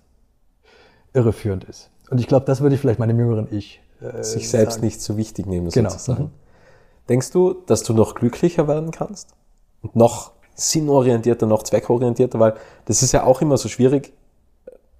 [1.15, 1.91] irreführend ist.
[2.11, 4.86] Und ich glaube, das würde ich vielleicht meinem jüngeren Ich äh, sich selbst sagen.
[4.86, 5.90] nicht so wichtig nehmen, genau.
[5.90, 6.24] sozusagen.
[6.24, 6.30] Mhm.
[7.09, 9.34] Denkst du, dass du noch glücklicher werden kannst?
[9.82, 12.40] Und noch sinnorientierter, noch zweckorientierter?
[12.40, 12.55] Weil
[12.86, 14.12] das ist ja auch immer so schwierig.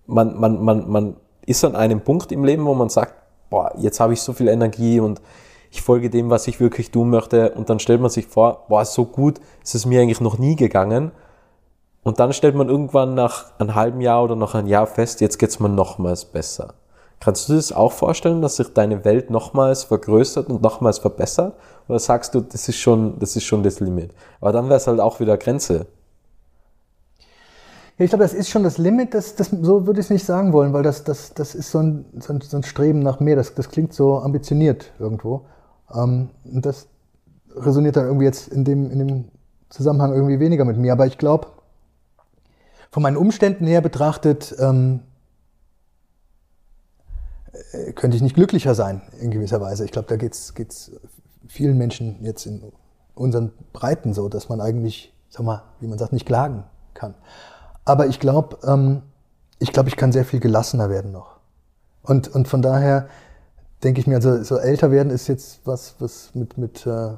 [0.07, 3.15] Man, man, man, man ist an einem Punkt im Leben, wo man sagt,
[3.51, 5.21] boah, jetzt habe ich so viel Energie und
[5.71, 7.51] ich folge dem, was ich wirklich tun möchte.
[7.53, 10.57] Und dann stellt man sich vor, boah, so gut ist es mir eigentlich noch nie
[10.57, 11.11] gegangen.
[12.03, 15.39] Und dann stellt man irgendwann nach einem halben Jahr oder noch ein Jahr fest, jetzt
[15.39, 16.75] geht's mir nochmals besser.
[17.25, 21.55] Kannst du dir das auch vorstellen, dass sich deine Welt nochmals vergrößert und nochmals verbessert?
[21.89, 24.11] Oder sagst du, das ist schon das, ist schon das Limit?
[24.43, 25.87] Aber dann wäre es halt auch wieder Grenze.
[27.97, 30.27] Ja, ich glaube, das ist schon das Limit, das, das, so würde ich es nicht
[30.27, 33.21] sagen wollen, weil das, das, das ist so ein, so, ein, so ein Streben nach
[33.21, 35.47] mehr, das, das klingt so ambitioniert irgendwo.
[35.95, 36.89] Ähm, und das
[37.57, 39.25] resoniert dann irgendwie jetzt in dem, in dem
[39.71, 40.93] Zusammenhang irgendwie weniger mit mir.
[40.93, 41.47] Aber ich glaube,
[42.91, 45.14] von meinen Umständen her betrachtet, ähm, äh,
[47.95, 49.85] könnte ich nicht glücklicher sein in gewisser Weise.
[49.85, 50.93] Ich glaube, da geht es
[51.49, 52.73] vielen Menschen jetzt in
[53.15, 57.15] unseren Breiten so, dass man eigentlich, sag mal, wie man sagt, nicht klagen kann.
[57.85, 59.03] Aber ich glaube, ähm,
[59.59, 61.39] ich glaube, ich kann sehr viel gelassener werden noch.
[62.03, 63.09] Und, und von daher
[63.83, 67.11] denke ich mir, also so älter werden ist jetzt was, was mit, mit, äh,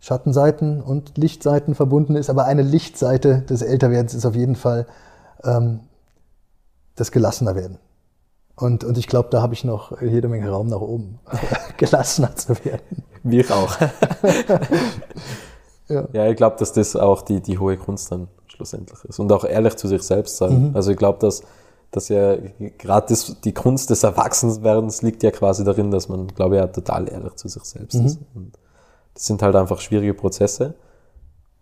[0.00, 4.86] Schattenseiten und Lichtseiten verbunden ist, aber eine Lichtseite des Älterwerdens ist auf jeden Fall
[5.42, 5.80] ähm,
[6.94, 7.78] das gelassener werden.
[8.60, 11.20] Und, und ich glaube, da habe ich noch jede Menge Raum nach oben,
[11.76, 13.04] gelassener zu werden.
[13.22, 13.76] Wir auch.
[15.88, 16.08] ja.
[16.12, 16.28] ja.
[16.28, 19.20] ich glaube, dass das auch die, die hohe Kunst dann schlussendlich ist.
[19.20, 20.70] Und auch ehrlich zu sich selbst sein.
[20.70, 20.76] Mhm.
[20.76, 21.42] Also ich glaube, dass,
[21.92, 22.36] dass ja
[22.78, 27.08] gerade die Kunst des Erwachsenwerdens liegt ja quasi darin, dass man, glaube ich, ja total
[27.08, 28.06] ehrlich zu sich selbst mhm.
[28.06, 28.18] ist.
[28.34, 28.58] Und
[29.14, 30.74] das sind halt einfach schwierige Prozesse.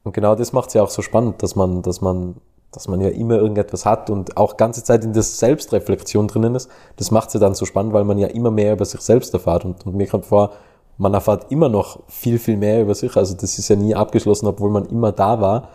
[0.02, 2.36] Und genau das macht es ja auch so spannend, dass man, dass man,
[2.72, 6.70] dass man ja immer irgendetwas hat und auch ganze Zeit in der Selbstreflexion drinnen ist.
[6.96, 9.32] Das macht es ja dann so spannend, weil man ja immer mehr über sich selbst
[9.32, 9.64] erfahrt.
[9.64, 10.52] Und, und mir kommt vor,
[10.98, 13.16] man erfahrt immer noch viel, viel mehr über sich.
[13.16, 15.68] Also das ist ja nie abgeschlossen, obwohl man immer da war,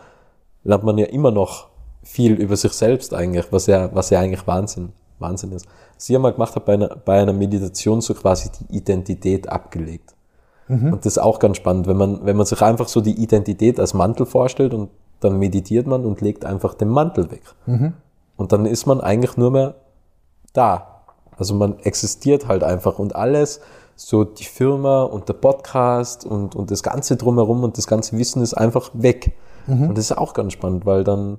[0.63, 1.69] lernt man ja immer noch
[2.03, 5.67] viel über sich selbst eigentlich, was ja, was ja eigentlich Wahnsinn, Wahnsinn ist.
[5.97, 10.15] Sie haben mal gemacht hat bei einer, bei einer Meditation so quasi die Identität abgelegt.
[10.67, 10.93] Mhm.
[10.93, 13.79] Und das ist auch ganz spannend, wenn man, wenn man sich einfach so die Identität
[13.79, 14.89] als Mantel vorstellt und
[15.21, 17.43] dann meditiert man und legt einfach den Mantel weg.
[17.65, 17.93] Mhm.
[18.35, 19.75] Und dann ist man eigentlich nur mehr
[20.53, 21.03] da.
[21.37, 23.61] Also man existiert halt einfach und alles,
[23.95, 28.41] so die Firma und der Podcast und, und das Ganze drumherum und das ganze Wissen
[28.41, 29.33] ist einfach weg.
[29.67, 29.89] Mhm.
[29.89, 31.37] Und das ist auch ganz spannend, weil dann,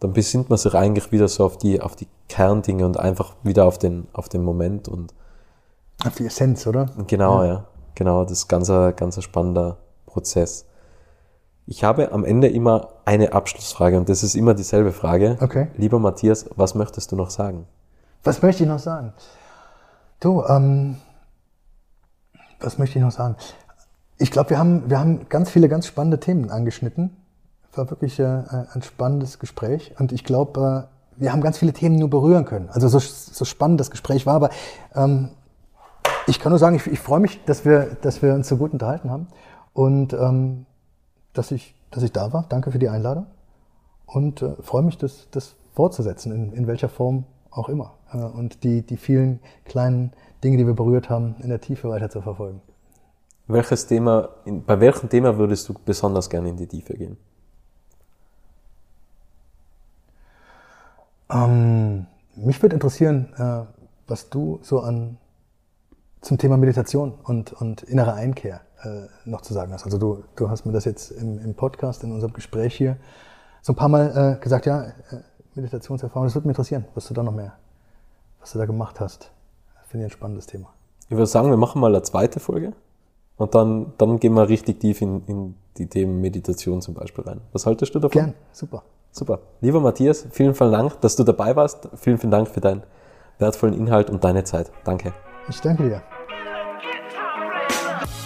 [0.00, 3.64] dann besinnt man sich eigentlich wieder so auf die, auf die Kerndinge und einfach wieder
[3.64, 5.14] auf den, auf den Moment und
[6.04, 6.86] auf die Essenz, oder?
[7.06, 7.48] Genau, ja.
[7.48, 7.64] ja.
[7.94, 10.66] Genau, das ist ganz, ganz spannender Prozess.
[11.72, 15.38] Ich habe am Ende immer eine Abschlussfrage und das ist immer dieselbe Frage.
[15.40, 15.68] Okay.
[15.78, 17.66] Lieber Matthias, was möchtest du noch sagen?
[18.24, 19.14] Was möchte ich noch sagen?
[20.20, 20.98] Du, ähm,
[22.60, 23.36] was möchte ich noch sagen?
[24.18, 27.16] Ich glaube, wir haben, wir haben ganz viele ganz spannende Themen angeschnitten.
[27.74, 28.42] War wirklich äh,
[28.74, 32.68] ein spannendes Gespräch und ich glaube, äh, wir haben ganz viele Themen nur berühren können.
[32.68, 34.50] Also so, so spannend das Gespräch war, aber
[34.94, 35.30] ähm,
[36.26, 38.74] ich kann nur sagen, ich, ich freue mich, dass wir, dass wir uns so gut
[38.74, 39.28] unterhalten haben
[39.72, 40.66] und ähm,
[41.32, 42.46] dass, ich, dass ich da war.
[42.48, 43.26] Danke für die Einladung
[44.06, 47.94] und äh, freue mich, das, das fortzusetzen, in, in welcher Form auch immer.
[48.12, 50.12] Äh, und die, die vielen kleinen
[50.44, 52.60] Dinge, die wir berührt haben, in der Tiefe weiter zu verfolgen.
[53.48, 57.16] Welches Thema, bei welchem Thema würdest du besonders gerne in die Tiefe gehen?
[61.30, 62.06] Ähm,
[62.36, 63.64] mich würde interessieren, äh,
[64.06, 65.18] was du so an
[66.20, 68.60] zum Thema Meditation und, und innere Einkehr
[69.24, 69.84] noch zu sagen hast.
[69.84, 72.96] Also du, du hast mir das jetzt im, im Podcast, in unserem Gespräch hier
[73.60, 74.92] so ein paar Mal äh, gesagt, ja, äh,
[75.54, 77.52] Meditationserfahrung, das würde mich interessieren, was du da noch mehr,
[78.40, 79.30] was du da gemacht hast.
[79.86, 80.68] Finde ich ein spannendes Thema.
[81.04, 82.72] Ich würde sagen, wir machen mal eine zweite Folge
[83.36, 87.40] und dann, dann gehen wir richtig tief in, in die Themen Meditation zum Beispiel rein.
[87.52, 88.10] Was haltest du davon?
[88.10, 88.82] Gern, super.
[89.10, 89.40] Super.
[89.60, 91.88] Lieber Matthias, vielen, vielen Dank, dass du dabei warst.
[91.96, 92.82] Vielen, vielen Dank für deinen
[93.38, 94.72] wertvollen Inhalt und deine Zeit.
[94.84, 95.12] Danke.
[95.48, 96.02] Ich danke dir.